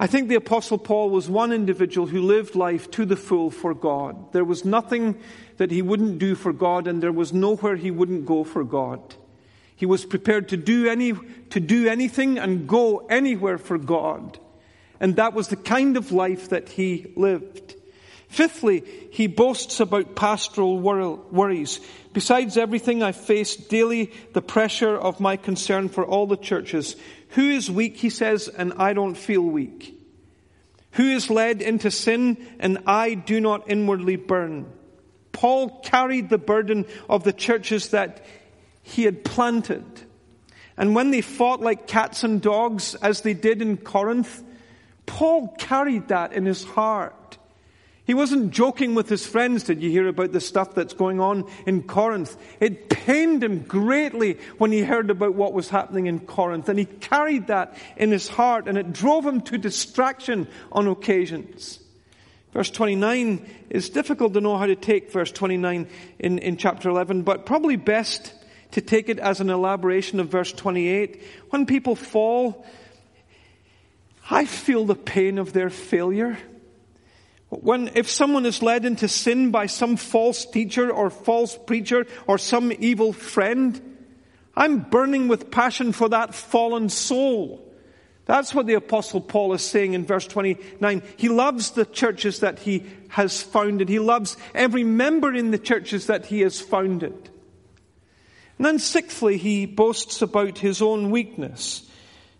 I 0.00 0.06
think 0.06 0.28
the 0.28 0.36
Apostle 0.36 0.78
Paul 0.78 1.10
was 1.10 1.28
one 1.28 1.52
individual 1.52 2.06
who 2.06 2.22
lived 2.22 2.54
life 2.54 2.90
to 2.92 3.04
the 3.04 3.16
full 3.16 3.50
for 3.50 3.74
God. 3.74 4.32
There 4.32 4.44
was 4.44 4.64
nothing 4.64 5.20
that 5.58 5.70
he 5.70 5.82
wouldn't 5.82 6.18
do 6.18 6.34
for 6.34 6.54
God, 6.54 6.86
and 6.86 7.02
there 7.02 7.12
was 7.12 7.34
nowhere 7.34 7.76
he 7.76 7.90
wouldn't 7.90 8.24
go 8.24 8.42
for 8.42 8.64
God. 8.64 9.14
He 9.76 9.86
was 9.86 10.06
prepared 10.06 10.48
to 10.48 10.56
do, 10.56 10.88
any, 10.88 11.12
to 11.50 11.60
do 11.60 11.86
anything 11.86 12.38
and 12.38 12.66
go 12.66 13.06
anywhere 13.08 13.58
for 13.58 13.78
God. 13.78 14.38
And 14.98 15.16
that 15.16 15.34
was 15.34 15.48
the 15.48 15.56
kind 15.56 15.96
of 15.96 16.12
life 16.12 16.48
that 16.48 16.70
he 16.70 17.12
lived. 17.14 17.74
Fifthly, 18.30 18.84
he 19.10 19.26
boasts 19.26 19.80
about 19.80 20.14
pastoral 20.14 20.78
worries. 20.78 21.80
Besides 22.12 22.56
everything, 22.56 23.02
I 23.02 23.12
face 23.12 23.56
daily 23.56 24.12
the 24.32 24.40
pressure 24.40 24.96
of 24.96 25.20
my 25.20 25.36
concern 25.36 25.88
for 25.88 26.04
all 26.04 26.26
the 26.26 26.36
churches 26.36 26.96
who 27.30 27.48
is 27.48 27.70
weak, 27.70 27.96
he 27.96 28.10
says, 28.10 28.48
and 28.48 28.72
I 28.74 28.92
don't 28.92 29.14
feel 29.14 29.42
weak? 29.42 29.96
Who 30.92 31.04
is 31.04 31.30
led 31.30 31.62
into 31.62 31.90
sin, 31.90 32.36
and 32.58 32.78
I 32.86 33.14
do 33.14 33.40
not 33.40 33.70
inwardly 33.70 34.16
burn? 34.16 34.70
Paul 35.32 35.80
carried 35.80 36.28
the 36.28 36.38
burden 36.38 36.86
of 37.08 37.22
the 37.22 37.32
churches 37.32 37.90
that 37.90 38.24
he 38.82 39.04
had 39.04 39.24
planted. 39.24 39.84
And 40.76 40.94
when 40.94 41.12
they 41.12 41.20
fought 41.20 41.60
like 41.60 41.86
cats 41.86 42.24
and 42.24 42.42
dogs, 42.42 42.96
as 42.96 43.20
they 43.20 43.34
did 43.34 43.62
in 43.62 43.76
Corinth, 43.76 44.42
Paul 45.06 45.54
carried 45.58 46.08
that 46.08 46.32
in 46.32 46.46
his 46.46 46.64
heart. 46.64 47.14
He 48.10 48.14
wasn't 48.14 48.50
joking 48.50 48.96
with 48.96 49.08
his 49.08 49.24
friends. 49.24 49.62
Did 49.62 49.80
you 49.80 49.88
hear 49.88 50.08
about 50.08 50.32
the 50.32 50.40
stuff 50.40 50.74
that's 50.74 50.94
going 50.94 51.20
on 51.20 51.48
in 51.64 51.84
Corinth? 51.84 52.36
It 52.58 52.88
pained 52.88 53.44
him 53.44 53.60
greatly 53.60 54.36
when 54.58 54.72
he 54.72 54.80
heard 54.80 55.10
about 55.10 55.36
what 55.36 55.52
was 55.52 55.68
happening 55.68 56.06
in 56.06 56.18
Corinth. 56.18 56.68
And 56.68 56.76
he 56.76 56.86
carried 56.86 57.46
that 57.46 57.76
in 57.96 58.10
his 58.10 58.26
heart 58.26 58.66
and 58.66 58.76
it 58.76 58.92
drove 58.92 59.24
him 59.24 59.42
to 59.42 59.58
distraction 59.58 60.48
on 60.72 60.88
occasions. 60.88 61.78
Verse 62.52 62.68
29 62.72 63.48
is 63.70 63.90
difficult 63.90 64.34
to 64.34 64.40
know 64.40 64.58
how 64.58 64.66
to 64.66 64.74
take 64.74 65.12
verse 65.12 65.30
29 65.30 65.86
in, 66.18 66.38
in 66.40 66.56
chapter 66.56 66.88
11, 66.88 67.22
but 67.22 67.46
probably 67.46 67.76
best 67.76 68.34
to 68.72 68.80
take 68.80 69.08
it 69.08 69.20
as 69.20 69.38
an 69.38 69.50
elaboration 69.50 70.18
of 70.18 70.30
verse 70.30 70.52
28. 70.52 71.22
When 71.50 71.64
people 71.64 71.94
fall, 71.94 72.66
I 74.28 74.46
feel 74.46 74.84
the 74.84 74.96
pain 74.96 75.38
of 75.38 75.52
their 75.52 75.70
failure. 75.70 76.36
When, 77.50 77.90
if 77.94 78.08
someone 78.08 78.46
is 78.46 78.62
led 78.62 78.84
into 78.84 79.08
sin 79.08 79.50
by 79.50 79.66
some 79.66 79.96
false 79.96 80.44
teacher 80.46 80.90
or 80.90 81.10
false 81.10 81.58
preacher 81.58 82.06
or 82.28 82.38
some 82.38 82.72
evil 82.78 83.12
friend, 83.12 83.98
I'm 84.56 84.78
burning 84.80 85.26
with 85.26 85.50
passion 85.50 85.92
for 85.92 86.08
that 86.10 86.34
fallen 86.34 86.88
soul. 86.88 87.66
That's 88.26 88.54
what 88.54 88.66
the 88.66 88.74
apostle 88.74 89.20
Paul 89.20 89.52
is 89.54 89.62
saying 89.62 89.94
in 89.94 90.06
verse 90.06 90.28
29. 90.28 91.02
He 91.16 91.28
loves 91.28 91.72
the 91.72 91.84
churches 91.84 92.40
that 92.40 92.60
he 92.60 92.86
has 93.08 93.42
founded. 93.42 93.88
He 93.88 93.98
loves 93.98 94.36
every 94.54 94.84
member 94.84 95.34
in 95.34 95.50
the 95.50 95.58
churches 95.58 96.06
that 96.06 96.26
he 96.26 96.42
has 96.42 96.60
founded. 96.60 97.30
And 98.58 98.66
then 98.66 98.78
sixthly, 98.78 99.38
he 99.38 99.66
boasts 99.66 100.22
about 100.22 100.58
his 100.58 100.80
own 100.80 101.10
weakness. 101.10 101.88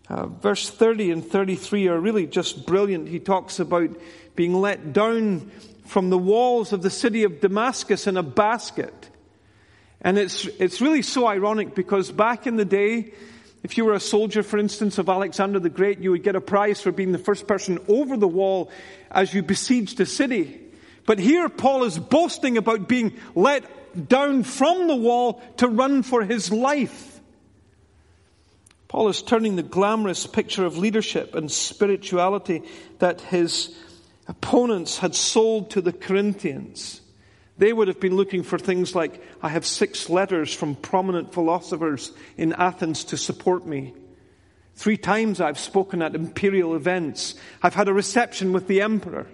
Uh, 0.08 0.26
verse 0.26 0.68
30 0.68 1.10
and 1.10 1.24
33 1.24 1.88
are 1.88 1.98
really 1.98 2.26
just 2.26 2.66
brilliant. 2.66 3.08
He 3.08 3.18
talks 3.18 3.58
about 3.58 3.90
being 4.40 4.58
let 4.58 4.94
down 4.94 5.50
from 5.84 6.08
the 6.08 6.16
walls 6.16 6.72
of 6.72 6.80
the 6.80 6.88
city 6.88 7.24
of 7.24 7.42
Damascus 7.42 8.06
in 8.06 8.16
a 8.16 8.22
basket. 8.22 9.10
And 10.00 10.16
it's, 10.16 10.46
it's 10.46 10.80
really 10.80 11.02
so 11.02 11.26
ironic 11.26 11.74
because 11.74 12.10
back 12.10 12.46
in 12.46 12.56
the 12.56 12.64
day, 12.64 13.12
if 13.62 13.76
you 13.76 13.84
were 13.84 13.92
a 13.92 14.00
soldier, 14.00 14.42
for 14.42 14.56
instance, 14.56 14.96
of 14.96 15.10
Alexander 15.10 15.60
the 15.60 15.68
Great, 15.68 15.98
you 15.98 16.12
would 16.12 16.22
get 16.22 16.36
a 16.36 16.40
prize 16.40 16.80
for 16.80 16.90
being 16.90 17.12
the 17.12 17.18
first 17.18 17.46
person 17.46 17.80
over 17.86 18.16
the 18.16 18.26
wall 18.26 18.70
as 19.10 19.34
you 19.34 19.42
besieged 19.42 20.00
a 20.00 20.06
city. 20.06 20.58
But 21.04 21.18
here 21.18 21.50
Paul 21.50 21.84
is 21.84 21.98
boasting 21.98 22.56
about 22.56 22.88
being 22.88 23.12
let 23.34 24.08
down 24.08 24.44
from 24.44 24.88
the 24.88 24.96
wall 24.96 25.42
to 25.58 25.68
run 25.68 26.02
for 26.02 26.24
his 26.24 26.50
life. 26.50 27.20
Paul 28.88 29.08
is 29.08 29.20
turning 29.20 29.56
the 29.56 29.62
glamorous 29.62 30.26
picture 30.26 30.64
of 30.64 30.78
leadership 30.78 31.34
and 31.34 31.52
spirituality 31.52 32.62
that 33.00 33.20
his 33.20 33.76
opponents 34.30 34.98
had 34.98 35.14
sold 35.14 35.70
to 35.70 35.80
the 35.80 35.92
Corinthians. 35.92 37.00
They 37.58 37.72
would 37.72 37.88
have 37.88 37.98
been 37.98 38.16
looking 38.16 38.44
for 38.44 38.58
things 38.58 38.94
like, 38.94 39.20
I 39.42 39.48
have 39.48 39.66
six 39.66 40.08
letters 40.08 40.54
from 40.54 40.76
prominent 40.76 41.34
philosophers 41.34 42.12
in 42.36 42.52
Athens 42.52 43.04
to 43.04 43.16
support 43.16 43.66
me. 43.66 43.92
Three 44.76 44.96
times 44.96 45.40
I've 45.40 45.58
spoken 45.58 46.00
at 46.00 46.14
imperial 46.14 46.76
events. 46.76 47.34
I've 47.60 47.74
had 47.74 47.88
a 47.88 47.92
reception 47.92 48.52
with 48.52 48.68
the 48.68 48.82
emperor. 48.82 49.26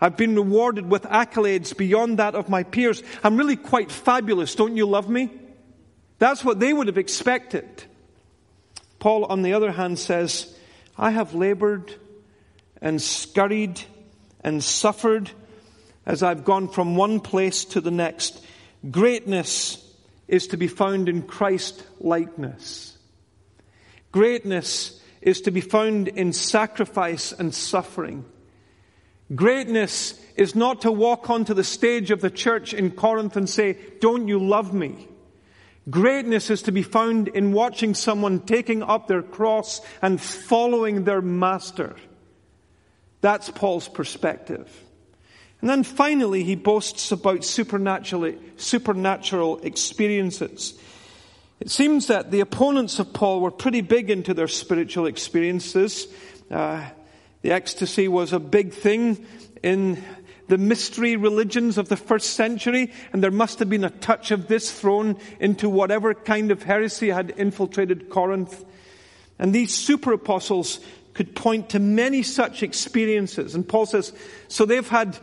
I've 0.00 0.16
been 0.16 0.34
rewarded 0.34 0.88
with 0.90 1.02
accolades 1.02 1.76
beyond 1.76 2.18
that 2.18 2.34
of 2.34 2.48
my 2.48 2.62
peers. 2.62 3.02
I'm 3.22 3.36
really 3.36 3.56
quite 3.56 3.92
fabulous. 3.92 4.54
Don't 4.54 4.76
you 4.76 4.86
love 4.86 5.08
me? 5.08 5.30
That's 6.18 6.44
what 6.44 6.60
they 6.60 6.72
would 6.72 6.86
have 6.86 6.98
expected. 6.98 7.84
Paul, 9.00 9.26
on 9.26 9.42
the 9.42 9.52
other 9.52 9.70
hand, 9.70 9.98
says, 9.98 10.52
I 10.96 11.10
have 11.10 11.34
labored 11.34 11.94
and 12.80 13.02
scurried 13.02 13.80
and 14.42 14.62
suffered 14.62 15.30
as 16.06 16.22
I've 16.22 16.44
gone 16.44 16.68
from 16.68 16.96
one 16.96 17.20
place 17.20 17.64
to 17.66 17.80
the 17.80 17.90
next. 17.90 18.42
Greatness 18.90 19.84
is 20.26 20.48
to 20.48 20.56
be 20.56 20.68
found 20.68 21.08
in 21.08 21.22
Christ 21.22 21.84
likeness. 22.00 22.96
Greatness 24.12 25.00
is 25.20 25.42
to 25.42 25.50
be 25.50 25.60
found 25.60 26.08
in 26.08 26.32
sacrifice 26.32 27.32
and 27.32 27.54
suffering. 27.54 28.24
Greatness 29.34 30.18
is 30.36 30.54
not 30.54 30.82
to 30.82 30.92
walk 30.92 31.28
onto 31.28 31.52
the 31.52 31.64
stage 31.64 32.10
of 32.10 32.20
the 32.20 32.30
church 32.30 32.72
in 32.72 32.90
Corinth 32.90 33.36
and 33.36 33.48
say, 33.48 33.76
Don't 34.00 34.28
you 34.28 34.38
love 34.38 34.72
me? 34.72 35.08
Greatness 35.90 36.50
is 36.50 36.62
to 36.62 36.72
be 36.72 36.82
found 36.82 37.28
in 37.28 37.52
watching 37.52 37.94
someone 37.94 38.40
taking 38.40 38.82
up 38.82 39.06
their 39.08 39.22
cross 39.22 39.80
and 40.00 40.20
following 40.20 41.04
their 41.04 41.22
master. 41.22 41.96
That's 43.20 43.50
Paul's 43.50 43.88
perspective. 43.88 44.84
And 45.60 45.68
then 45.68 45.82
finally, 45.82 46.44
he 46.44 46.54
boasts 46.54 47.10
about 47.10 47.44
supernatural, 47.44 48.34
supernatural 48.56 49.58
experiences. 49.58 50.78
It 51.60 51.70
seems 51.70 52.06
that 52.06 52.30
the 52.30 52.40
opponents 52.40 53.00
of 53.00 53.12
Paul 53.12 53.40
were 53.40 53.50
pretty 53.50 53.80
big 53.80 54.10
into 54.10 54.34
their 54.34 54.46
spiritual 54.46 55.06
experiences. 55.06 56.06
Uh, 56.48 56.88
the 57.42 57.50
ecstasy 57.50 58.06
was 58.06 58.32
a 58.32 58.38
big 58.38 58.72
thing 58.72 59.26
in 59.62 60.02
the 60.46 60.58
mystery 60.58 61.16
religions 61.16 61.76
of 61.76 61.88
the 61.88 61.96
first 61.96 62.30
century, 62.34 62.92
and 63.12 63.22
there 63.22 63.32
must 63.32 63.58
have 63.58 63.68
been 63.68 63.84
a 63.84 63.90
touch 63.90 64.30
of 64.30 64.46
this 64.46 64.70
thrown 64.72 65.16
into 65.40 65.68
whatever 65.68 66.14
kind 66.14 66.52
of 66.52 66.62
heresy 66.62 67.10
had 67.10 67.34
infiltrated 67.36 68.08
Corinth. 68.08 68.64
And 69.38 69.52
these 69.52 69.74
super 69.74 70.12
apostles 70.12 70.80
could 71.18 71.34
point 71.34 71.70
to 71.70 71.80
many 71.80 72.22
such 72.22 72.62
experiences. 72.62 73.56
And 73.56 73.68
Paul 73.68 73.86
says, 73.86 74.12
so 74.46 74.64
they've 74.64 74.88
had 74.88 75.18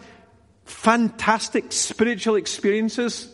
fantastic 0.65 1.71
spiritual 1.71 2.35
experiences. 2.35 3.33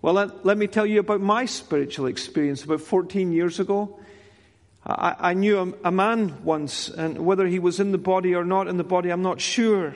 Well, 0.00 0.14
let, 0.14 0.46
let 0.46 0.56
me 0.56 0.68
tell 0.68 0.86
you 0.86 1.00
about 1.00 1.20
my 1.20 1.44
spiritual 1.44 2.06
experience. 2.06 2.64
About 2.64 2.80
14 2.80 3.30
years 3.30 3.60
ago, 3.60 4.00
I, 4.86 5.16
I 5.18 5.34
knew 5.34 5.58
a, 5.58 5.88
a 5.88 5.92
man 5.92 6.42
once, 6.44 6.88
and 6.88 7.26
whether 7.26 7.46
he 7.46 7.58
was 7.58 7.78
in 7.78 7.92
the 7.92 7.98
body 7.98 8.34
or 8.34 8.42
not 8.42 8.68
in 8.68 8.78
the 8.78 8.84
body, 8.84 9.10
I'm 9.10 9.20
not 9.20 9.42
sure. 9.42 9.94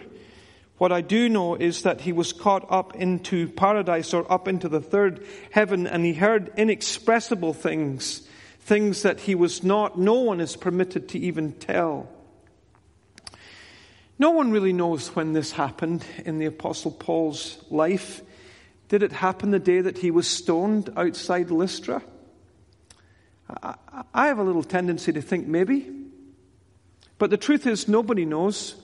What 0.77 0.93
I 0.93 1.01
do 1.01 1.31
know 1.31 1.55
is 1.55 1.85
that 1.85 2.03
he 2.03 2.13
was 2.13 2.35
caught 2.35 2.71
up 2.71 2.95
into 2.95 3.49
paradise 3.49 4.13
or 4.13 4.31
up 4.31 4.49
into 4.49 4.69
the 4.69 4.83
third 4.83 5.27
heaven 5.51 5.87
and 5.87 6.05
he 6.05 6.13
heard 6.13 6.53
inexpressible 6.59 7.55
things 7.55 8.26
things 8.67 9.03
that 9.03 9.21
he 9.21 9.37
was 9.37 9.63
not, 9.63 9.97
no 9.97 10.15
one 10.15 10.41
is 10.41 10.57
permitted 10.57 11.09
to 11.11 11.19
even 11.21 11.53
tell. 11.53 12.09
No 14.19 14.33
one 14.33 14.51
really 14.51 14.73
knows 14.73 15.15
when 15.15 15.35
this 15.35 15.53
happened 15.53 16.05
in 16.25 16.41
the 16.41 16.47
Apostle 16.47 16.91
Paul's 16.91 17.59
life. 17.71 18.23
Did 18.89 19.05
it 19.05 19.13
happen 19.13 19.53
the 19.53 19.61
day 19.61 19.81
that 19.81 19.99
he 19.99 20.11
was 20.11 20.27
stoned 20.27 20.91
outside 20.97 21.53
Lystra? 21.53 22.03
I 24.13 24.27
have 24.27 24.41
a 24.41 24.43
little 24.43 24.65
tendency 24.65 25.13
to 25.13 25.23
think 25.23 25.47
maybe. 25.47 25.89
But 27.19 27.31
the 27.31 27.37
truth 27.37 27.69
is, 27.69 27.87
nobody 27.87 28.25
knows. 28.25 28.75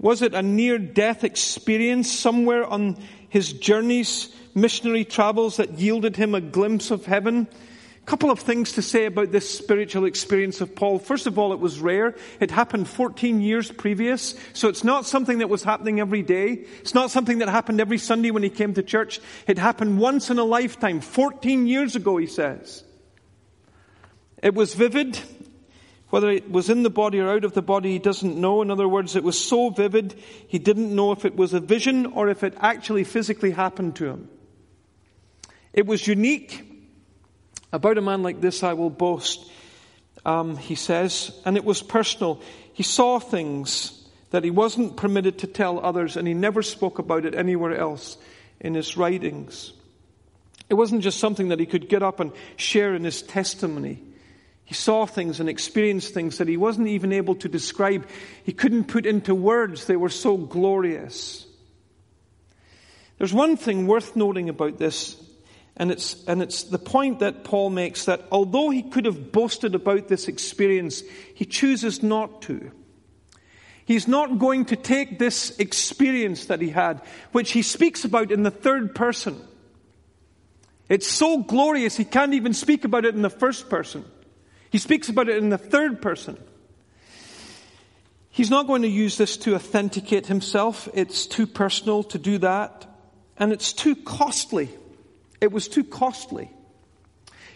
Was 0.00 0.22
it 0.22 0.34
a 0.34 0.42
near 0.42 0.76
death 0.76 1.22
experience 1.22 2.12
somewhere 2.12 2.66
on 2.66 2.96
his 3.28 3.52
journeys, 3.52 4.34
missionary 4.56 5.04
travels, 5.04 5.58
that 5.58 5.78
yielded 5.78 6.16
him 6.16 6.34
a 6.34 6.40
glimpse 6.40 6.90
of 6.90 7.06
heaven? 7.06 7.46
Couple 8.06 8.30
of 8.30 8.38
things 8.38 8.72
to 8.72 8.82
say 8.82 9.04
about 9.04 9.32
this 9.32 9.50
spiritual 9.50 10.04
experience 10.04 10.60
of 10.60 10.76
Paul. 10.76 11.00
First 11.00 11.26
of 11.26 11.40
all, 11.40 11.52
it 11.52 11.58
was 11.58 11.80
rare. 11.80 12.14
It 12.38 12.52
happened 12.52 12.88
14 12.88 13.40
years 13.40 13.72
previous, 13.72 14.36
so 14.52 14.68
it's 14.68 14.84
not 14.84 15.06
something 15.06 15.38
that 15.38 15.48
was 15.48 15.64
happening 15.64 15.98
every 15.98 16.22
day. 16.22 16.64
It's 16.80 16.94
not 16.94 17.10
something 17.10 17.38
that 17.38 17.48
happened 17.48 17.80
every 17.80 17.98
Sunday 17.98 18.30
when 18.30 18.44
he 18.44 18.48
came 18.48 18.74
to 18.74 18.82
church. 18.84 19.20
It 19.48 19.58
happened 19.58 19.98
once 19.98 20.30
in 20.30 20.38
a 20.38 20.44
lifetime, 20.44 21.00
14 21.00 21.66
years 21.66 21.96
ago, 21.96 22.16
he 22.16 22.28
says. 22.28 22.84
It 24.40 24.54
was 24.54 24.74
vivid. 24.74 25.18
Whether 26.10 26.30
it 26.30 26.48
was 26.48 26.70
in 26.70 26.84
the 26.84 26.90
body 26.90 27.18
or 27.18 27.28
out 27.28 27.44
of 27.44 27.54
the 27.54 27.62
body, 27.62 27.90
he 27.90 27.98
doesn't 27.98 28.36
know. 28.36 28.62
In 28.62 28.70
other 28.70 28.86
words, 28.86 29.16
it 29.16 29.24
was 29.24 29.36
so 29.36 29.70
vivid, 29.70 30.14
he 30.46 30.60
didn't 30.60 30.94
know 30.94 31.10
if 31.10 31.24
it 31.24 31.34
was 31.34 31.52
a 31.52 31.60
vision 31.60 32.06
or 32.06 32.28
if 32.28 32.44
it 32.44 32.54
actually 32.58 33.02
physically 33.02 33.50
happened 33.50 33.96
to 33.96 34.06
him. 34.06 34.28
It 35.72 35.86
was 35.86 36.06
unique. 36.06 36.65
About 37.72 37.98
a 37.98 38.02
man 38.02 38.22
like 38.22 38.40
this 38.40 38.62
I 38.62 38.74
will 38.74 38.90
boast, 38.90 39.50
um, 40.24 40.56
he 40.56 40.74
says, 40.74 41.30
and 41.44 41.56
it 41.56 41.64
was 41.64 41.82
personal. 41.82 42.40
He 42.72 42.82
saw 42.82 43.18
things 43.18 43.92
that 44.30 44.44
he 44.44 44.50
wasn't 44.50 44.96
permitted 44.96 45.38
to 45.38 45.46
tell 45.46 45.84
others, 45.84 46.16
and 46.16 46.26
he 46.26 46.34
never 46.34 46.62
spoke 46.62 46.98
about 46.98 47.24
it 47.24 47.34
anywhere 47.34 47.76
else 47.76 48.16
in 48.60 48.74
his 48.74 48.96
writings. 48.96 49.72
It 50.68 50.74
wasn't 50.74 51.02
just 51.02 51.20
something 51.20 51.48
that 51.48 51.60
he 51.60 51.66
could 51.66 51.88
get 51.88 52.02
up 52.02 52.20
and 52.20 52.32
share 52.56 52.94
in 52.94 53.04
his 53.04 53.22
testimony. 53.22 54.02
He 54.64 54.74
saw 54.74 55.06
things 55.06 55.38
and 55.38 55.48
experienced 55.48 56.12
things 56.12 56.38
that 56.38 56.48
he 56.48 56.56
wasn't 56.56 56.88
even 56.88 57.12
able 57.12 57.36
to 57.36 57.48
describe. 57.48 58.08
He 58.42 58.52
couldn't 58.52 58.88
put 58.88 59.06
into 59.06 59.32
words. 59.32 59.86
They 59.86 59.94
were 59.94 60.08
so 60.08 60.36
glorious. 60.36 61.46
There's 63.18 63.32
one 63.32 63.56
thing 63.56 63.86
worth 63.86 64.16
noting 64.16 64.48
about 64.48 64.78
this 64.78 65.14
and 65.76 65.90
it's, 65.90 66.24
and 66.24 66.42
it's 66.42 66.64
the 66.64 66.78
point 66.78 67.18
that 67.18 67.44
Paul 67.44 67.70
makes 67.70 68.06
that 68.06 68.22
although 68.32 68.70
he 68.70 68.82
could 68.82 69.04
have 69.04 69.30
boasted 69.30 69.74
about 69.74 70.08
this 70.08 70.26
experience, 70.26 71.02
he 71.34 71.44
chooses 71.44 72.02
not 72.02 72.42
to. 72.42 72.72
He's 73.84 74.08
not 74.08 74.38
going 74.38 74.64
to 74.66 74.76
take 74.76 75.18
this 75.18 75.56
experience 75.58 76.46
that 76.46 76.60
he 76.60 76.70
had, 76.70 77.02
which 77.32 77.52
he 77.52 77.62
speaks 77.62 78.04
about 78.04 78.32
in 78.32 78.42
the 78.42 78.50
third 78.50 78.94
person. 78.94 79.40
It's 80.88 81.06
so 81.06 81.38
glorious, 81.42 81.96
he 81.96 82.04
can't 82.04 82.34
even 82.34 82.54
speak 82.54 82.84
about 82.84 83.04
it 83.04 83.14
in 83.14 83.22
the 83.22 83.30
first 83.30 83.68
person. 83.68 84.04
He 84.70 84.78
speaks 84.78 85.08
about 85.08 85.28
it 85.28 85.36
in 85.36 85.50
the 85.50 85.58
third 85.58 86.00
person. 86.00 86.38
He's 88.30 88.50
not 88.50 88.66
going 88.66 88.82
to 88.82 88.88
use 88.88 89.16
this 89.16 89.36
to 89.38 89.54
authenticate 89.54 90.26
himself. 90.26 90.88
It's 90.94 91.26
too 91.26 91.46
personal 91.46 92.02
to 92.04 92.18
do 92.18 92.38
that. 92.38 92.86
And 93.38 93.52
it's 93.52 93.72
too 93.72 93.96
costly. 93.96 94.68
It 95.40 95.52
was 95.52 95.68
too 95.68 95.84
costly. 95.84 96.50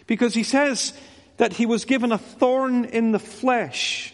Because 0.07 0.33
he 0.33 0.43
says 0.43 0.93
that 1.37 1.53
he 1.53 1.65
was 1.65 1.85
given 1.85 2.11
a 2.11 2.17
thorn 2.17 2.85
in 2.85 3.11
the 3.11 3.19
flesh 3.19 4.13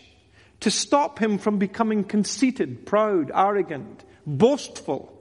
to 0.61 0.71
stop 0.71 1.19
him 1.19 1.37
from 1.37 1.57
becoming 1.59 2.03
conceited, 2.03 2.85
proud, 2.85 3.31
arrogant, 3.33 4.03
boastful 4.25 5.13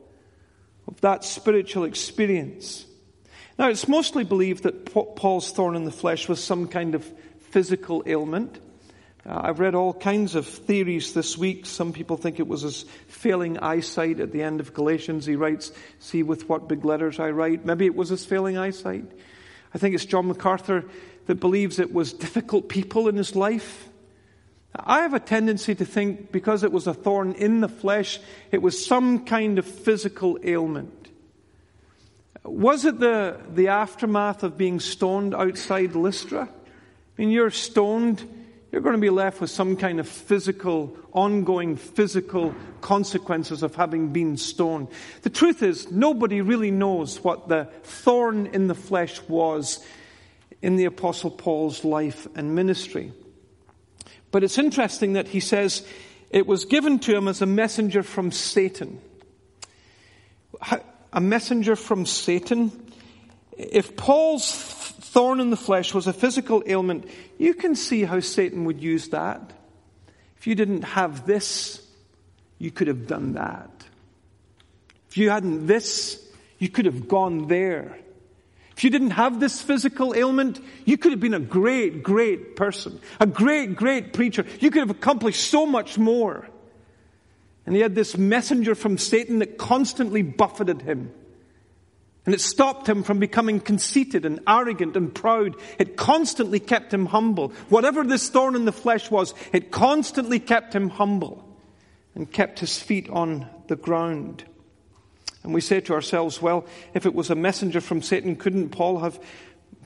of 0.87 1.01
that 1.01 1.25
spiritual 1.25 1.85
experience. 1.85 2.87
Now, 3.59 3.69
it's 3.69 3.89
mostly 3.89 4.25
believed 4.25 4.65
that 4.65 4.93
Paul's 4.93 5.51
thorn 5.51 5.77
in 5.77 5.85
the 5.85 5.91
flesh 5.91 6.29
was 6.29 6.43
some 6.43 6.69
kind 6.69 6.95
of 6.95 7.11
physical 7.51 8.03
ailment. 8.07 8.59
Uh, 9.27 9.41
I've 9.45 9.59
read 9.59 9.75
all 9.75 9.93
kinds 9.93 10.37
of 10.37 10.47
theories 10.47 11.13
this 11.13 11.37
week. 11.37 11.67
Some 11.67 11.93
people 11.93 12.17
think 12.17 12.39
it 12.39 12.47
was 12.47 12.63
his 12.63 12.85
failing 13.09 13.59
eyesight 13.59 14.21
at 14.21 14.31
the 14.31 14.43
end 14.43 14.61
of 14.61 14.73
Galatians. 14.73 15.27
He 15.27 15.35
writes, 15.35 15.73
See 15.99 16.23
with 16.23 16.49
what 16.49 16.69
big 16.69 16.85
letters 16.85 17.19
I 17.19 17.31
write. 17.31 17.65
Maybe 17.65 17.87
it 17.87 17.97
was 17.97 18.11
his 18.11 18.25
failing 18.25 18.57
eyesight. 18.57 19.05
I 19.75 19.79
think 19.79 19.95
it's 19.95 20.05
John 20.05 20.29
MacArthur 20.29 20.85
that 21.27 21.41
believes 21.41 21.81
it 21.81 21.93
was 21.93 22.13
difficult 22.13 22.69
people 22.69 23.09
in 23.09 23.17
his 23.17 23.35
life. 23.35 23.89
I 24.79 25.01
have 25.01 25.15
a 25.15 25.21
tendency 25.21 25.75
to 25.75 25.85
think 25.85 26.31
because 26.31 26.63
it 26.63 26.71
was 26.71 26.87
a 26.87 26.95
thorn 26.95 27.33
in 27.33 27.61
the 27.61 27.69
flesh, 27.69 28.21
it 28.53 28.63
was 28.63 28.85
some 28.87 29.25
kind 29.25 29.59
of 29.59 29.67
physical 29.67 30.39
ailment. 30.45 31.09
Was 32.45 32.85
it 32.85 33.01
the, 33.01 33.41
the 33.53 33.69
aftermath 33.69 34.45
of 34.45 34.57
being 34.57 34.79
stoned 34.79 35.35
outside 35.35 35.97
Lystra? 35.97 36.43
I 36.43 37.21
mean, 37.21 37.31
you're 37.31 37.51
stoned 37.51 38.36
you're 38.73 38.83
going 38.83 38.95
to 38.95 39.01
be 39.01 39.11
left 39.11 39.41
with 39.41 39.51
some 39.51 39.77
kind 39.77 40.01
of 40.01 40.09
physical, 40.09 40.97
ongoing 41.13 41.77
physical 41.77 42.55
consequences 42.81 43.63
of 43.63 43.75
having 43.75 44.09
been 44.09 44.37
stoned. 44.37 44.89
The 45.23 45.31
truth 45.31 45.63
is, 45.63 45.91
nobody 45.91 46.41
really 46.41 46.71
knows 46.71 47.23
what 47.23 47.49
the 47.49 47.69
thorn 47.85 48.47
in 48.47 48.67
the 48.67 48.75
flesh 48.75 49.21
was 49.29 49.85
in 50.63 50.77
the 50.77 50.87
Apostle 50.87 51.31
Paul's 51.31 51.85
life 51.85 52.27
and 52.35 52.55
ministry. 52.55 53.13
But 54.31 54.43
it's 54.43 54.59
interesting 54.59 55.15
that 55.15 55.29
he 55.29 55.41
says 55.41 55.87
it 56.31 56.47
was 56.47 56.65
given 56.65 56.99
to 57.01 57.17
him 57.17 57.29
as 57.29 57.41
a 57.41 57.47
messenger 57.47 58.03
from 58.03 58.33
Satan. 58.33 59.01
A 61.13 61.21
messenger 61.21 61.77
from 61.77 62.05
Satan? 62.05 62.73
If 63.57 63.97
Paul's 63.97 64.51
thorn 65.17 65.41
in 65.41 65.49
the 65.49 65.57
flesh 65.57 65.95
was 65.95 66.07
a 66.07 66.13
physical 66.13 66.63
ailment, 66.67 67.09
you 67.39 67.55
can 67.55 67.75
see 67.75 68.05
how 68.05 68.21
Satan 68.21 68.67
would 68.67 68.83
use 68.83 69.09
that. 69.09 69.51
If 70.37 70.47
you 70.47 70.55
didn't 70.55 70.83
have 70.83 71.27
this, 71.27 71.81
you 72.59 72.71
could 72.71 72.87
have 72.89 73.07
done 73.07 73.33
that. 73.33 73.71
If 75.09 75.17
you 75.17 75.31
hadn't 75.31 75.69
this, 75.69 76.23
you 76.59 76.69
could 76.69 76.85
have 76.85 77.09
gone 77.09 77.49
there. 77.49 77.99
If 78.77 78.85
you 78.85 78.91
didn't 78.91 79.13
have 79.13 79.41
this 79.41 79.63
physical 79.63 80.15
ailment, 80.15 80.61
you 80.85 80.99
could 80.99 81.13
have 81.13 81.21
been 81.21 81.33
a 81.33 81.41
great, 81.41 82.03
great 82.03 82.55
person, 82.55 83.01
a 83.19 83.27
great, 83.27 83.75
great 83.75 84.13
preacher. 84.13 84.45
You 84.61 84.71
could 84.71 84.81
have 84.81 84.91
accomplished 84.91 85.41
so 85.41 85.65
much 85.65 85.97
more. 85.97 86.47
And 87.65 87.75
he 87.75 87.81
had 87.81 87.95
this 87.95 88.19
messenger 88.19 88.75
from 88.75 88.99
Satan 88.99 89.39
that 89.39 89.57
constantly 89.57 90.21
buffeted 90.21 90.83
him. 90.83 91.11
And 92.27 92.35
it 92.35 92.41
stopped 92.41 92.89
him 92.89 93.05
from 93.05 93.21
becoming 93.21 93.61
conceited 93.61 94.27
and 94.27 94.41
arrogant 94.49 94.97
and 94.97 95.15
proud. 95.15 95.55
It 95.79 95.97
constantly 95.97 96.59
kept 96.59 96.93
him 96.93 97.07
humble. 97.07 97.51
Whatever 97.69 98.03
this 98.03 98.29
thorn 98.29 98.57
in 98.57 98.65
the 98.65 98.73
flesh 98.73 99.11
was, 99.13 99.33
it 99.53 99.71
constantly 99.71 100.41
kept 100.41 100.75
him 100.75 100.91
humble 100.91 101.49
and 102.17 102.31
kept 102.31 102.59
his 102.59 102.81
feet 102.81 103.09
on 103.11 103.49
the 103.69 103.77
ground. 103.77 104.45
And 105.45 105.55
we 105.55 105.61
say 105.61 105.81
to 105.83 105.95
ourselves, 105.95 106.43
well, 106.43 106.67
if 106.95 107.07
it 107.07 107.15
was 107.15 107.31
a 107.31 107.37
messenger 107.37 107.81
from 107.81 108.03
Satan, 108.03 108.35
couldn't 108.35 108.71
Paul 108.71 108.99
have 108.99 109.21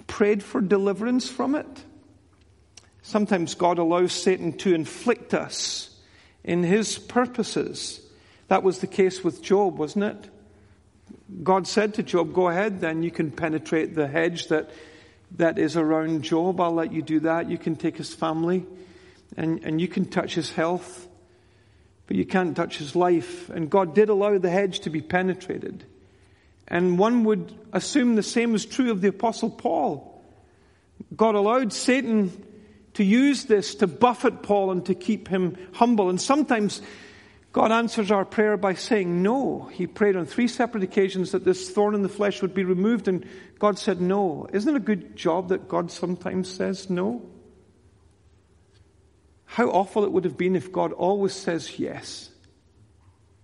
prayed 0.07 0.42
for 0.42 0.62
deliverance 0.62 1.29
from 1.29 1.55
it? 1.55 1.85
Sometimes 3.03 3.55
God 3.55 3.79
allows 3.79 4.14
Satan 4.14 4.55
to 4.59 4.74
inflict 4.74 5.35
us 5.35 5.90
in 6.42 6.62
his 6.62 6.98
purposes. 6.98 8.00
That 8.48 8.62
was 8.62 8.79
the 8.79 8.87
case 8.87 9.22
with 9.22 9.42
Job, 9.42 9.76
wasn't 9.76 10.05
it? 10.05 10.30
God 11.42 11.66
said 11.66 11.94
to 11.94 12.03
Job, 12.03 12.33
Go 12.33 12.49
ahead, 12.49 12.81
then 12.81 13.03
you 13.03 13.11
can 13.11 13.31
penetrate 13.31 13.94
the 13.94 14.09
hedge 14.09 14.49
that, 14.49 14.70
that 15.37 15.59
is 15.59 15.77
around 15.77 16.23
Job. 16.23 16.61
I'll 16.61 16.75
let 16.75 16.92
you 16.92 17.03
do 17.03 17.20
that. 17.20 17.51
You 17.51 17.59
can 17.59 17.77
take 17.77 17.96
his 17.96 18.14
family 18.14 18.66
and, 19.37 19.62
and 19.64 19.81
you 19.81 19.88
can 19.88 20.07
touch 20.07 20.35
his 20.35 20.51
health, 20.51 21.09
but 22.07 22.16
you 22.16 22.25
can't 22.25 22.57
touch 22.57 22.79
his 22.79 22.96
life. 22.96 23.49
And 23.51 23.70
God 23.70 23.94
did 23.94 24.09
allow 24.09 24.38
the 24.38 24.51
hedge 24.51 24.81
to 24.81 24.90
be 24.90 25.01
penetrated. 25.01 25.85
And 26.68 26.99
one 26.99 27.25
would 27.25 27.53
assume 27.73 28.14
the 28.14 28.23
same 28.23 28.55
is 28.55 28.64
true 28.64 28.90
of 28.90 29.01
the 29.01 29.09
Apostle 29.09 29.51
Paul. 29.51 30.23
God 31.16 31.35
allowed 31.35 31.73
Satan 31.73 32.46
to 32.94 33.05
use 33.05 33.44
this 33.44 33.77
to 33.77 33.87
buffet 33.87 34.42
Paul 34.42 34.70
and 34.73 34.85
to 34.87 34.94
keep 34.94 35.29
him 35.29 35.57
humble. 35.73 36.11
And 36.11 36.20
sometimes 36.20 36.83
God 37.52 37.72
answers 37.72 38.12
our 38.12 38.24
prayer 38.24 38.56
by 38.56 38.74
saying 38.74 39.22
no. 39.22 39.68
He 39.72 39.86
prayed 39.86 40.14
on 40.14 40.24
three 40.24 40.46
separate 40.46 40.84
occasions 40.84 41.32
that 41.32 41.44
this 41.44 41.70
thorn 41.70 41.96
in 41.96 42.02
the 42.02 42.08
flesh 42.08 42.42
would 42.42 42.54
be 42.54 42.64
removed, 42.64 43.08
and 43.08 43.26
God 43.58 43.78
said 43.78 44.00
no. 44.00 44.46
Isn't 44.52 44.74
it 44.74 44.76
a 44.76 44.84
good 44.84 45.16
job 45.16 45.48
that 45.48 45.68
God 45.68 45.90
sometimes 45.90 46.48
says 46.48 46.88
no? 46.88 47.28
How 49.46 49.68
awful 49.68 50.04
it 50.04 50.12
would 50.12 50.24
have 50.24 50.36
been 50.36 50.54
if 50.54 50.70
God 50.70 50.92
always 50.92 51.32
says 51.32 51.76
yes. 51.76 52.30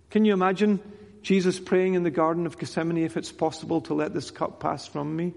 Can 0.09 0.23
you 0.23 0.31
imagine 0.31 0.79
Jesus 1.21 1.59
praying 1.59 1.95
in 1.95 2.03
the 2.03 2.09
Garden 2.09 2.45
of 2.45 2.57
Gethsemane, 2.57 3.03
if 3.03 3.17
it's 3.17 3.33
possible 3.33 3.81
to 3.81 3.93
let 3.93 4.13
this 4.13 4.31
cup 4.31 4.61
pass 4.61 4.87
from 4.87 5.13
me? 5.13 5.33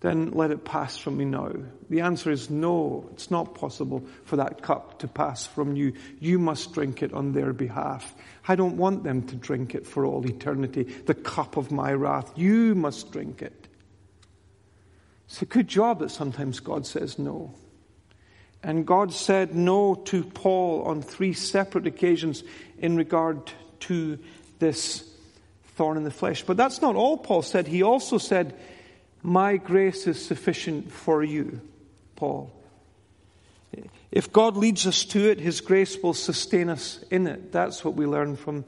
Then 0.00 0.32
let 0.32 0.50
it 0.50 0.64
pass 0.64 0.96
from 0.96 1.16
me 1.16 1.24
now. 1.24 1.52
The 1.88 2.02
answer 2.02 2.30
is 2.30 2.50
no, 2.50 3.08
it's 3.12 3.30
not 3.30 3.54
possible 3.54 4.04
for 4.24 4.36
that 4.36 4.62
cup 4.62 4.98
to 4.98 5.08
pass 5.08 5.46
from 5.46 5.74
you. 5.74 5.94
You 6.20 6.38
must 6.38 6.74
drink 6.74 7.02
it 7.02 7.14
on 7.14 7.32
their 7.32 7.52
behalf. 7.52 8.14
I 8.46 8.56
don't 8.56 8.76
want 8.76 9.04
them 9.04 9.22
to 9.28 9.36
drink 9.36 9.74
it 9.74 9.86
for 9.86 10.04
all 10.04 10.26
eternity, 10.26 10.82
the 10.82 11.14
cup 11.14 11.56
of 11.56 11.70
my 11.70 11.92
wrath. 11.92 12.30
You 12.36 12.74
must 12.74 13.10
drink 13.10 13.40
it. 13.40 13.68
It's 15.26 15.42
a 15.42 15.46
good 15.46 15.66
job 15.66 16.00
that 16.00 16.10
sometimes 16.10 16.60
God 16.60 16.86
says 16.86 17.18
no. 17.18 17.54
And 18.62 18.86
God 18.86 19.12
said 19.12 19.54
no 19.54 19.94
to 20.06 20.24
Paul 20.24 20.82
on 20.82 21.02
three 21.02 21.32
separate 21.32 21.86
occasions 21.86 22.44
in 22.78 22.96
regard 22.96 23.50
to 23.80 24.18
this 24.58 25.08
thorn 25.76 25.96
in 25.96 26.04
the 26.04 26.10
flesh. 26.10 26.42
But 26.42 26.56
that's 26.56 26.80
not 26.80 26.96
all 26.96 27.16
Paul 27.16 27.42
said. 27.42 27.66
He 27.66 27.82
also 27.82 28.18
said, 28.18 28.58
My 29.22 29.56
grace 29.56 30.06
is 30.06 30.24
sufficient 30.24 30.92
for 30.92 31.22
you, 31.22 31.60
Paul. 32.14 32.52
If 34.10 34.32
God 34.32 34.56
leads 34.56 34.86
us 34.86 35.04
to 35.06 35.30
it, 35.30 35.40
His 35.40 35.60
grace 35.60 35.98
will 36.02 36.14
sustain 36.14 36.68
us 36.68 37.04
in 37.10 37.26
it. 37.26 37.52
That's 37.52 37.84
what 37.84 37.94
we 37.94 38.06
learn 38.06 38.36
from 38.36 38.64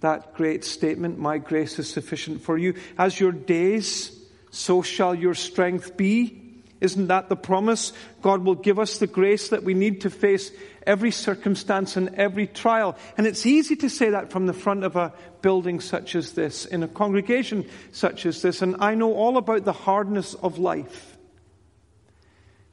that 0.00 0.34
great 0.34 0.64
statement 0.64 1.18
My 1.18 1.38
grace 1.38 1.78
is 1.78 1.88
sufficient 1.88 2.42
for 2.42 2.58
you. 2.58 2.74
As 2.98 3.18
your 3.18 3.32
days, 3.32 4.18
so 4.50 4.82
shall 4.82 5.14
your 5.14 5.34
strength 5.34 5.96
be. 5.96 6.41
Isn't 6.82 7.06
that 7.06 7.28
the 7.28 7.36
promise? 7.36 7.92
God 8.22 8.44
will 8.44 8.56
give 8.56 8.80
us 8.80 8.98
the 8.98 9.06
grace 9.06 9.50
that 9.50 9.62
we 9.62 9.72
need 9.72 10.00
to 10.00 10.10
face 10.10 10.50
every 10.84 11.12
circumstance 11.12 11.96
and 11.96 12.14
every 12.16 12.48
trial. 12.48 12.96
And 13.16 13.24
it's 13.24 13.46
easy 13.46 13.76
to 13.76 13.88
say 13.88 14.10
that 14.10 14.32
from 14.32 14.46
the 14.46 14.52
front 14.52 14.82
of 14.82 14.96
a 14.96 15.12
building 15.42 15.80
such 15.80 16.16
as 16.16 16.32
this, 16.32 16.66
in 16.66 16.82
a 16.82 16.88
congregation 16.88 17.66
such 17.92 18.26
as 18.26 18.42
this. 18.42 18.62
And 18.62 18.76
I 18.80 18.96
know 18.96 19.14
all 19.14 19.36
about 19.36 19.64
the 19.64 19.72
hardness 19.72 20.34
of 20.34 20.58
life. 20.58 21.16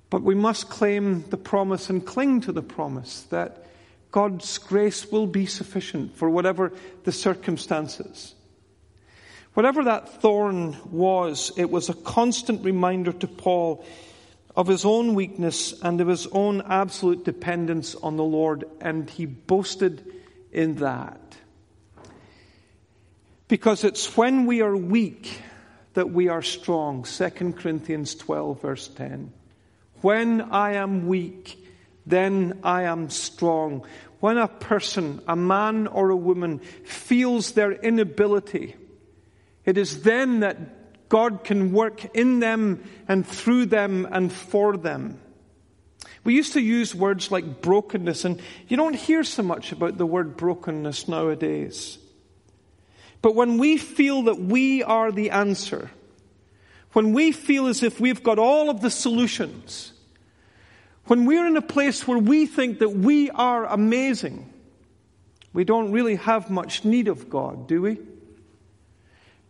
But 0.09 0.23
we 0.23 0.33
must 0.33 0.69
claim 0.69 1.23
the 1.29 1.37
promise 1.37 1.91
and 1.91 2.03
cling 2.03 2.41
to 2.41 2.51
the 2.51 2.63
promise 2.63 3.21
that 3.29 3.65
God's 4.09 4.57
grace 4.57 5.11
will 5.11 5.27
be 5.27 5.45
sufficient 5.45 6.15
for 6.15 6.31
whatever 6.31 6.73
the 7.03 7.11
circumstances. 7.11 8.33
Whatever 9.59 9.83
that 9.83 10.21
thorn 10.21 10.77
was, 10.89 11.51
it 11.57 11.69
was 11.69 11.89
a 11.89 11.93
constant 11.93 12.63
reminder 12.63 13.11
to 13.11 13.27
Paul 13.27 13.83
of 14.55 14.67
his 14.67 14.85
own 14.85 15.15
weakness 15.15 15.73
and 15.81 15.99
of 15.99 16.07
his 16.07 16.27
own 16.27 16.61
absolute 16.61 17.25
dependence 17.25 17.93
on 17.93 18.15
the 18.15 18.23
Lord, 18.23 18.63
and 18.79 19.09
he 19.09 19.25
boasted 19.25 20.13
in 20.53 20.75
that. 20.75 21.35
Because 23.49 23.83
it's 23.83 24.15
when 24.15 24.45
we 24.45 24.61
are 24.61 24.77
weak 24.77 25.41
that 25.93 26.09
we 26.09 26.29
are 26.29 26.41
strong. 26.41 27.03
2 27.03 27.29
Corinthians 27.51 28.15
12, 28.15 28.61
verse 28.61 28.87
10. 28.87 29.33
When 29.99 30.39
I 30.39 30.75
am 30.75 31.05
weak, 31.05 31.61
then 32.05 32.61
I 32.63 32.83
am 32.83 33.09
strong. 33.09 33.85
When 34.21 34.37
a 34.37 34.47
person, 34.47 35.19
a 35.27 35.35
man 35.35 35.87
or 35.87 36.11
a 36.11 36.15
woman, 36.15 36.59
feels 36.85 37.51
their 37.51 37.73
inability, 37.73 38.77
it 39.69 39.77
is 39.77 40.01
then 40.01 40.39
that 40.39 41.09
God 41.09 41.43
can 41.43 41.71
work 41.71 42.15
in 42.15 42.39
them 42.39 42.83
and 43.07 43.25
through 43.25 43.67
them 43.67 44.07
and 44.09 44.33
for 44.33 44.75
them. 44.75 45.19
We 46.23 46.33
used 46.33 46.53
to 46.53 46.59
use 46.59 46.95
words 46.95 47.29
like 47.29 47.61
brokenness, 47.61 48.25
and 48.25 48.41
you 48.67 48.77
don't 48.77 48.95
hear 48.95 49.23
so 49.23 49.43
much 49.43 49.71
about 49.71 49.99
the 49.99 50.07
word 50.07 50.37
brokenness 50.37 51.07
nowadays. 51.07 51.99
But 53.21 53.35
when 53.35 53.59
we 53.59 53.77
feel 53.77 54.23
that 54.23 54.39
we 54.39 54.81
are 54.81 55.11
the 55.11 55.29
answer, 55.29 55.91
when 56.93 57.13
we 57.13 57.31
feel 57.31 57.67
as 57.67 57.83
if 57.83 57.99
we've 57.99 58.23
got 58.23 58.39
all 58.39 58.71
of 58.71 58.81
the 58.81 58.89
solutions, 58.89 59.93
when 61.05 61.25
we're 61.25 61.45
in 61.45 61.57
a 61.57 61.61
place 61.61 62.07
where 62.07 62.17
we 62.17 62.47
think 62.47 62.79
that 62.79 62.89
we 62.89 63.29
are 63.29 63.67
amazing, 63.67 64.51
we 65.53 65.63
don't 65.63 65.91
really 65.91 66.15
have 66.15 66.49
much 66.49 66.85
need 66.85 67.07
of 67.07 67.29
God, 67.29 67.67
do 67.67 67.83
we? 67.83 67.99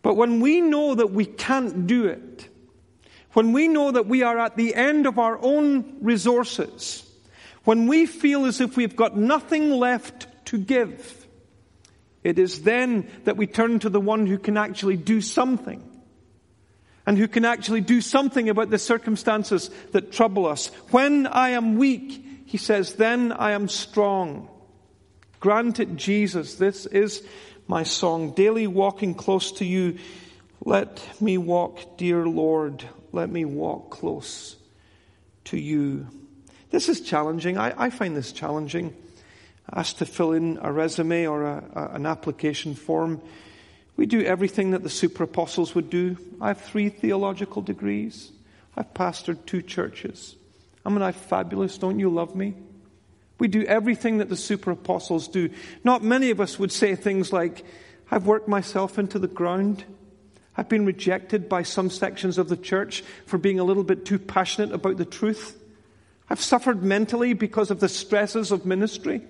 But 0.02 0.14
when 0.14 0.40
we 0.40 0.60
know 0.60 0.94
that 0.94 1.10
we 1.12 1.26
can't 1.26 1.86
do 1.86 2.06
it, 2.06 2.48
when 3.32 3.52
we 3.52 3.68
know 3.68 3.90
that 3.90 4.06
we 4.06 4.22
are 4.22 4.38
at 4.38 4.56
the 4.56 4.74
end 4.74 5.06
of 5.06 5.18
our 5.18 5.38
own 5.40 5.98
resources, 6.00 7.08
when 7.64 7.86
we 7.86 8.06
feel 8.06 8.46
as 8.46 8.60
if 8.60 8.76
we've 8.76 8.96
got 8.96 9.16
nothing 9.16 9.70
left 9.70 10.26
to 10.46 10.58
give, 10.58 11.26
it 12.24 12.38
is 12.38 12.62
then 12.62 13.08
that 13.24 13.36
we 13.36 13.46
turn 13.46 13.78
to 13.80 13.88
the 13.88 14.00
one 14.00 14.26
who 14.26 14.38
can 14.38 14.56
actually 14.56 14.96
do 14.96 15.20
something 15.20 15.82
and 17.06 17.16
who 17.16 17.28
can 17.28 17.44
actually 17.44 17.80
do 17.80 18.00
something 18.00 18.48
about 18.48 18.70
the 18.70 18.78
circumstances 18.78 19.70
that 19.92 20.12
trouble 20.12 20.46
us. 20.46 20.66
When 20.90 21.26
I 21.26 21.50
am 21.50 21.76
weak, 21.76 22.44
he 22.46 22.58
says, 22.58 22.94
then 22.94 23.32
I 23.32 23.52
am 23.52 23.68
strong. 23.68 24.48
Grant 25.38 25.80
it, 25.80 25.96
Jesus. 25.96 26.56
This 26.56 26.84
is 26.86 27.26
my 27.70 27.84
song. 27.84 28.32
Daily 28.32 28.66
walking 28.66 29.14
close 29.14 29.52
to 29.52 29.64
you. 29.64 29.96
Let 30.64 31.00
me 31.20 31.38
walk, 31.38 31.96
dear 31.96 32.26
Lord. 32.26 32.84
Let 33.12 33.30
me 33.30 33.44
walk 33.44 33.90
close 33.90 34.56
to 35.44 35.56
you. 35.56 36.08
This 36.70 36.88
is 36.88 37.00
challenging. 37.00 37.58
I, 37.58 37.72
I 37.84 37.90
find 37.90 38.16
this 38.16 38.32
challenging 38.32 38.92
asked 39.72 39.98
to 39.98 40.04
fill 40.06 40.32
in 40.32 40.58
a 40.60 40.72
resume 40.72 41.26
or 41.26 41.44
a, 41.44 41.64
a, 41.76 41.88
an 41.94 42.06
application 42.06 42.74
form. 42.74 43.22
We 43.96 44.04
do 44.04 44.20
everything 44.20 44.72
that 44.72 44.82
the 44.82 44.90
super 44.90 45.22
apostles 45.22 45.72
would 45.76 45.90
do. 45.90 46.18
I 46.40 46.48
have 46.48 46.60
three 46.60 46.88
theological 46.88 47.62
degrees. 47.62 48.32
I've 48.76 48.92
pastored 48.94 49.46
two 49.46 49.62
churches. 49.62 50.34
I 50.84 50.88
mean, 50.88 51.02
I'm 51.02 51.12
fabulous. 51.12 51.78
Don't 51.78 52.00
you 52.00 52.10
love 52.10 52.34
me? 52.34 52.54
We 53.40 53.48
do 53.48 53.64
everything 53.64 54.18
that 54.18 54.28
the 54.28 54.36
super 54.36 54.70
apostles 54.70 55.26
do. 55.26 55.50
Not 55.82 56.04
many 56.04 56.30
of 56.30 56.40
us 56.40 56.58
would 56.58 56.70
say 56.70 56.94
things 56.94 57.32
like, 57.32 57.64
I've 58.10 58.26
worked 58.26 58.46
myself 58.46 58.98
into 58.98 59.18
the 59.18 59.26
ground. 59.26 59.84
I've 60.56 60.68
been 60.68 60.84
rejected 60.84 61.48
by 61.48 61.62
some 61.62 61.88
sections 61.88 62.36
of 62.36 62.48
the 62.48 62.56
church 62.56 63.02
for 63.24 63.38
being 63.38 63.58
a 63.58 63.64
little 63.64 63.82
bit 63.82 64.04
too 64.04 64.18
passionate 64.18 64.72
about 64.72 64.98
the 64.98 65.06
truth. 65.06 65.58
I've 66.28 66.40
suffered 66.40 66.82
mentally 66.82 67.32
because 67.32 67.70
of 67.70 67.80
the 67.80 67.88
stresses 67.88 68.52
of 68.52 68.66
ministry. 68.66 69.22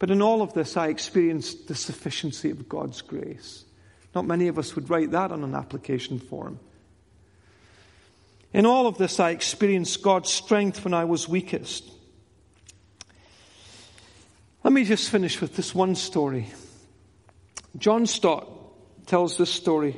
But 0.00 0.10
in 0.10 0.20
all 0.20 0.42
of 0.42 0.52
this, 0.54 0.76
I 0.76 0.88
experienced 0.88 1.68
the 1.68 1.74
sufficiency 1.76 2.50
of 2.50 2.68
God's 2.68 3.00
grace. 3.00 3.64
Not 4.14 4.26
many 4.26 4.48
of 4.48 4.58
us 4.58 4.74
would 4.74 4.90
write 4.90 5.12
that 5.12 5.30
on 5.30 5.44
an 5.44 5.54
application 5.54 6.18
form. 6.18 6.58
In 8.52 8.66
all 8.66 8.86
of 8.86 8.98
this, 8.98 9.20
I 9.20 9.30
experienced 9.30 10.02
God's 10.02 10.30
strength 10.30 10.84
when 10.84 10.94
I 10.94 11.04
was 11.04 11.28
weakest. 11.28 11.92
Let 14.68 14.74
me 14.74 14.84
just 14.84 15.08
finish 15.08 15.40
with 15.40 15.56
this 15.56 15.74
one 15.74 15.94
story. 15.94 16.46
John 17.78 18.04
Stott 18.04 18.46
tells 19.06 19.38
this 19.38 19.50
story 19.50 19.92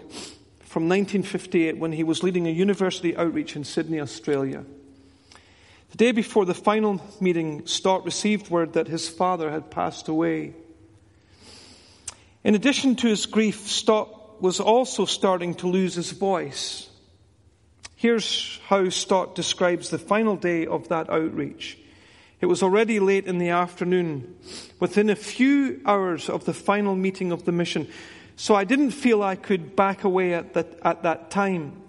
from 0.61 0.89
1958 0.89 1.77
when 1.77 1.91
he 1.91 2.05
was 2.05 2.23
leading 2.23 2.47
a 2.47 2.51
university 2.51 3.17
outreach 3.17 3.57
in 3.57 3.65
Sydney, 3.65 3.99
Australia. 3.99 4.65
The 5.91 5.97
day 5.97 6.13
before 6.13 6.45
the 6.45 6.55
final 6.55 7.03
meeting, 7.21 7.67
Stott 7.67 8.05
received 8.05 8.49
word 8.49 8.75
that 8.75 8.87
his 8.87 9.09
father 9.09 9.51
had 9.51 9.73
passed 9.73 10.07
away. 10.07 10.55
In 12.45 12.55
addition 12.55 12.95
to 12.95 13.09
his 13.09 13.27
grief, 13.27 13.67
Stott 13.67 14.41
was 14.41 14.61
also 14.61 15.05
starting 15.05 15.57
to 15.57 15.67
lose 15.67 15.97
his 15.97 16.13
voice. 16.13 16.89
Here's 17.97 18.61
how 18.67 18.89
Stott 18.91 19.35
describes 19.35 19.91
the 19.91 19.99
final 19.99 20.37
day 20.37 20.67
of 20.67 20.87
that 20.91 21.11
outreach. 21.11 21.77
It 22.41 22.47
was 22.47 22.63
already 22.63 23.01
late 23.01 23.27
in 23.27 23.39
the 23.39 23.51
afternoon, 23.51 24.37
within 24.79 25.11
a 25.11 25.17
few 25.17 25.81
hours 25.85 26.29
of 26.29 26.45
the 26.45 26.55
final 26.55 26.97
meeting 26.97 27.33
of 27.33 27.45
the 27.45 27.53
mission, 27.53 27.89
so 28.37 28.55
I 28.55 28.65
didn't 28.65 28.93
feel 28.93 29.23
I 29.23 29.37
could 29.37 29.77
back 29.77 30.05
away 30.05 30.33
at 30.33 30.55
that, 30.55 30.79
at 30.83 31.03
that 31.03 31.31
time. 31.31 31.81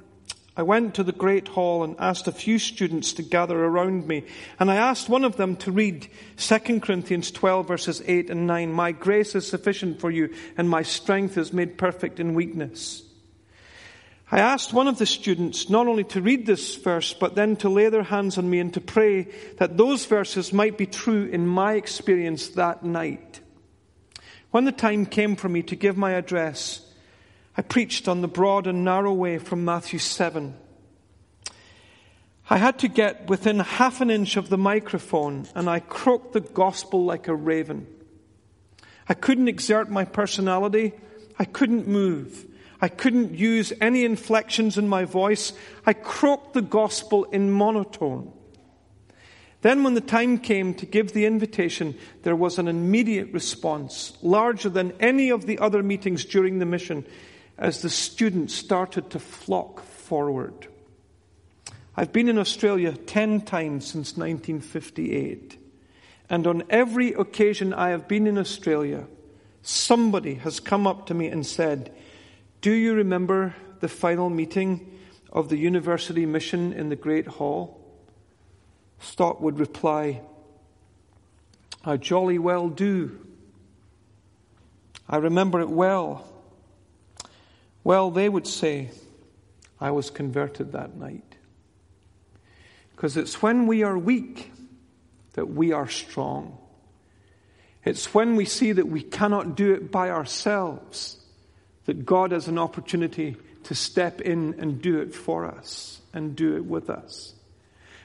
I 0.58 0.64
went 0.64 0.96
to 0.96 1.04
the 1.04 1.14
great 1.14 1.48
hall 1.48 1.84
and 1.84 1.96
asked 1.98 2.28
a 2.28 2.32
few 2.34 2.60
students 2.60 3.14
to 3.14 3.24
gather 3.24 3.64
around 3.64 4.06
me. 4.06 4.26
And 4.60 4.70
I 4.70 4.76
asked 4.76 5.08
one 5.08 5.24
of 5.24 5.38
them 5.38 5.56
to 5.58 5.72
read 5.72 6.10
2 6.36 6.82
Corinthians 6.82 7.32
12 7.32 7.68
verses 7.68 8.04
8 8.06 8.30
and 8.30 8.48
9. 8.48 8.72
My 8.72 8.92
grace 8.92 9.34
is 9.34 9.48
sufficient 9.48 10.02
for 10.02 10.12
you 10.12 10.34
and 10.58 10.70
my 10.70 10.84
strength 10.84 11.38
is 11.38 11.54
made 11.54 11.78
perfect 11.78 12.20
in 12.20 12.34
weakness. 12.34 13.04
I 14.34 14.40
asked 14.40 14.72
one 14.72 14.88
of 14.88 14.98
the 14.98 15.06
students 15.06 15.70
not 15.70 15.88
only 15.88 16.06
to 16.06 16.22
read 16.22 16.46
this 16.46 16.78
verse, 16.78 17.14
but 17.14 17.36
then 17.36 17.58
to 17.58 17.70
lay 17.70 17.90
their 17.90 18.04
hands 18.04 18.38
on 18.38 18.50
me 18.50 18.60
and 18.60 18.74
to 18.74 18.80
pray 18.80 19.28
that 19.58 19.76
those 19.76 20.06
verses 20.06 20.54
might 20.54 20.78
be 20.78 20.86
true 20.86 21.26
in 21.26 21.46
my 21.46 21.74
experience 21.74 22.48
that 22.50 22.82
night. 22.82 23.42
When 24.52 24.64
the 24.64 24.72
time 24.72 25.06
came 25.06 25.36
for 25.36 25.50
me 25.50 25.64
to 25.64 25.76
give 25.76 25.98
my 25.98 26.12
address, 26.12 26.80
I 27.58 27.62
preached 27.62 28.08
on 28.08 28.22
the 28.22 28.30
broad 28.30 28.68
and 28.68 28.86
narrow 28.86 29.12
way 29.12 29.38
from 29.38 29.66
Matthew 29.66 30.00
7. 30.00 30.56
I 32.50 32.58
had 32.58 32.80
to 32.80 32.88
get 32.88 33.30
within 33.30 33.60
half 33.60 34.00
an 34.00 34.10
inch 34.10 34.38
of 34.38 34.48
the 34.48 34.58
microphone 34.58 35.46
and 35.56 35.70
I 35.70 35.82
croaked 35.82 36.32
the 36.32 36.40
gospel 36.40 37.04
like 37.04 37.28
a 37.28 37.36
raven. 37.36 37.86
I 39.10 39.14
couldn't 39.14 39.50
exert 39.50 39.90
my 39.90 40.06
personality. 40.06 40.94
I 41.38 41.44
couldn't 41.44 41.86
move. 41.86 42.46
I 42.82 42.90
couldn't 42.90 43.36
use 43.36 43.72
any 43.80 44.04
inflections 44.04 44.78
in 44.78 44.88
my 44.88 45.06
voice. 45.06 45.54
I 45.86 45.94
croaked 45.94 46.54
the 46.54 46.64
gospel 46.64 47.26
in 47.26 47.52
monotone. 47.52 48.34
Then, 49.62 49.84
when 49.84 49.94
the 49.94 50.02
time 50.02 50.40
came 50.40 50.74
to 50.76 50.88
give 50.88 51.14
the 51.14 51.26
invitation, 51.26 51.96
there 52.24 52.36
was 52.36 52.58
an 52.58 52.68
immediate 52.68 53.32
response, 53.32 54.18
larger 54.24 54.70
than 54.70 54.94
any 55.00 55.30
of 55.30 55.46
the 55.46 55.60
other 55.60 55.84
meetings 55.84 56.26
during 56.26 56.58
the 56.58 56.66
mission 56.66 57.06
as 57.60 57.84
the 57.84 57.90
students 57.90 58.56
started 58.56 59.12
to 59.12 59.20
flock 59.20 59.84
forward. 59.84 60.68
I've 61.96 62.12
been 62.12 62.28
in 62.28 62.40
Australia 62.40 62.94
10 62.94 63.42
times 63.42 63.86
since 63.86 64.18
1958. 64.18 65.60
And 66.28 66.48
on 66.48 66.64
every 66.70 67.14
occasion 67.14 67.74
I 67.74 67.90
have 67.90 68.08
been 68.08 68.26
in 68.26 68.40
Australia, 68.40 69.06
somebody 69.62 70.36
has 70.36 70.60
come 70.60 70.88
up 70.88 71.06
to 71.08 71.14
me 71.14 71.28
and 71.28 71.46
said, 71.46 71.94
Do 72.62 72.72
you 72.72 72.94
remember 72.94 73.56
the 73.80 73.88
final 73.88 74.30
meeting 74.30 75.00
of 75.32 75.50
the 75.50 75.58
university 75.58 76.28
mission 76.28 76.74
in 76.74 76.90
the 76.90 76.96
Great 76.96 77.26
Hall, 77.26 77.80
Stott 79.00 79.42
would 79.42 79.60
reply, 79.60 80.22
I 81.84 81.98
jolly 81.98 82.38
well 82.38 82.70
do. 82.70 83.20
I 85.10 85.18
remember 85.18 85.60
it 85.60 85.70
well. 85.70 86.28
Well, 87.84 88.12
they 88.12 88.30
would 88.30 88.46
say, 88.46 88.92
I 89.80 89.90
was 89.90 90.12
converted 90.12 90.74
that 90.74 90.96
night. 90.96 91.36
Because 92.96 93.18
it's 93.18 93.42
when 93.42 93.66
we 93.66 93.82
are 93.82 93.98
weak 93.98 94.52
that 95.34 95.50
we 95.50 95.72
are 95.72 95.90
strong. 95.90 96.60
It's 97.84 98.14
when 98.14 98.36
we 98.36 98.46
see 98.46 98.74
that 98.74 98.88
we 98.88 99.02
cannot 99.02 99.56
do 99.56 99.74
it 99.74 99.92
by 99.92 100.12
ourselves 100.12 101.18
that 101.92 102.06
God 102.06 102.32
has 102.32 102.48
an 102.48 102.58
opportunity 102.58 103.36
to 103.66 103.76
step 103.76 104.22
in 104.22 104.56
and 104.60 104.82
do 104.82 105.02
it 105.02 105.14
for 105.14 105.46
us 105.46 106.00
and 106.14 106.38
do 106.38 106.56
it 106.56 106.64
with 106.64 106.90
us. 106.90 107.34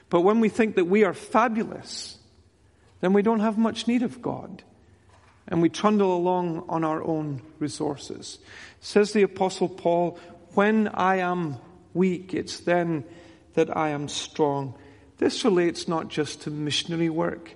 But 0.09 0.21
when 0.21 0.41
we 0.41 0.49
think 0.49 0.75
that 0.75 0.87
we 0.87 1.05
are 1.05 1.13
fabulous, 1.13 2.17
then 2.99 3.13
we 3.13 3.21
don't 3.21 3.39
have 3.39 3.57
much 3.57 3.87
need 3.87 4.03
of 4.03 4.21
God. 4.21 4.61
And 5.47 5.61
we 5.61 5.69
trundle 5.69 6.17
along 6.17 6.65
on 6.67 6.83
our 6.83 7.01
own 7.01 7.41
resources. 7.59 8.39
Says 8.81 9.13
the 9.13 9.21
Apostle 9.21 9.69
Paul, 9.69 10.19
when 10.53 10.89
I 10.89 11.19
am 11.19 11.55
weak, 11.93 12.33
it's 12.33 12.59
then 12.59 13.05
that 13.53 13.75
I 13.75 13.91
am 13.91 14.09
strong. 14.09 14.73
This 15.17 15.45
relates 15.45 15.87
not 15.87 16.09
just 16.09 16.41
to 16.41 16.51
missionary 16.51 17.09
work, 17.09 17.51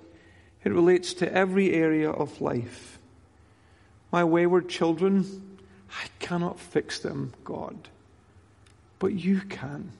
it 0.64 0.72
relates 0.72 1.12
to 1.12 1.30
every 1.30 1.74
area 1.74 2.08
of 2.08 2.40
life. 2.40 2.98
My 4.10 4.24
wayward 4.24 4.70
children, 4.70 5.51
I 5.92 6.06
cannot 6.18 6.58
fix 6.58 7.00
them, 7.00 7.32
God, 7.44 7.76
but 8.98 9.12
you 9.12 9.40
can. 9.40 9.92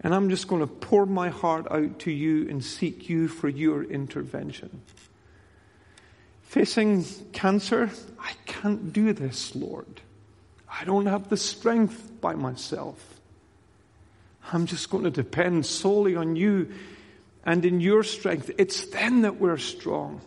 And 0.00 0.14
I'm 0.14 0.28
just 0.28 0.48
going 0.48 0.60
to 0.60 0.66
pour 0.66 1.06
my 1.06 1.30
heart 1.30 1.66
out 1.70 2.00
to 2.00 2.10
you 2.10 2.48
and 2.48 2.64
seek 2.64 3.08
you 3.08 3.28
for 3.28 3.48
your 3.48 3.82
intervention. 3.82 4.82
Facing 6.42 7.04
cancer, 7.32 7.90
I 8.20 8.32
can't 8.46 8.92
do 8.92 9.12
this, 9.12 9.56
Lord. 9.56 10.00
I 10.68 10.84
don't 10.84 11.06
have 11.06 11.28
the 11.28 11.36
strength 11.36 12.20
by 12.20 12.34
myself. 12.34 13.02
I'm 14.52 14.66
just 14.66 14.90
going 14.90 15.04
to 15.04 15.10
depend 15.10 15.64
solely 15.66 16.16
on 16.16 16.36
you 16.36 16.72
and 17.44 17.64
in 17.64 17.80
your 17.80 18.02
strength. 18.02 18.50
It's 18.58 18.86
then 18.86 19.22
that 19.22 19.36
we're 19.40 19.58
strong. 19.58 20.20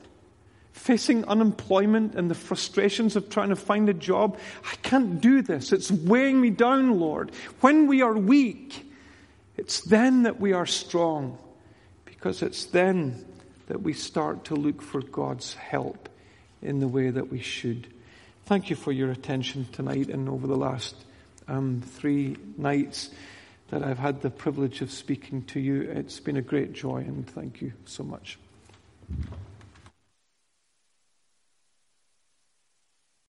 Facing 0.78 1.26
unemployment 1.26 2.16
and 2.16 2.30
the 2.30 2.36
frustrations 2.36 3.16
of 3.16 3.30
trying 3.30 3.50
to 3.50 3.56
find 3.56 3.90
a 3.90 3.94
job, 3.94 4.38
I 4.64 4.76
can't 4.84 5.20
do 5.20 5.42
this. 5.42 5.74
It's 5.74 5.92
weighing 5.92 6.40
me 6.40 6.50
down, 6.52 7.00
Lord. 7.00 7.32
When 7.62 7.88
we 7.88 8.02
are 8.02 8.14
weak, 8.14 8.90
it's 9.58 9.82
then 9.82 10.24
that 10.24 10.40
we 10.40 10.54
are 10.54 10.68
strong 10.68 11.38
because 12.06 12.42
it's 12.42 12.66
then 12.66 13.26
that 13.68 13.82
we 13.82 13.94
start 13.94 14.46
to 14.46 14.56
look 14.56 14.82
for 14.82 15.02
God's 15.02 15.56
help 15.56 16.10
in 16.62 16.80
the 16.80 16.88
way 16.88 17.10
that 17.10 17.32
we 17.32 17.42
should. 17.42 17.88
Thank 18.46 18.70
you 18.70 18.76
for 18.76 18.92
your 18.92 19.12
attention 19.12 19.68
tonight 19.72 20.10
and 20.10 20.30
over 20.30 20.48
the 20.48 20.56
last 20.56 20.96
um, 21.48 21.82
three 21.86 22.38
nights 22.58 23.10
that 23.70 23.84
I've 23.84 24.00
had 24.00 24.22
the 24.22 24.30
privilege 24.30 24.82
of 24.82 24.92
speaking 24.92 25.42
to 25.46 25.60
you. 25.60 25.82
It's 25.82 26.20
been 26.20 26.38
a 26.38 26.42
great 26.42 26.72
joy 26.72 26.98
and 26.98 27.28
thank 27.28 27.62
you 27.62 27.74
so 27.86 28.04
much. 28.04 28.38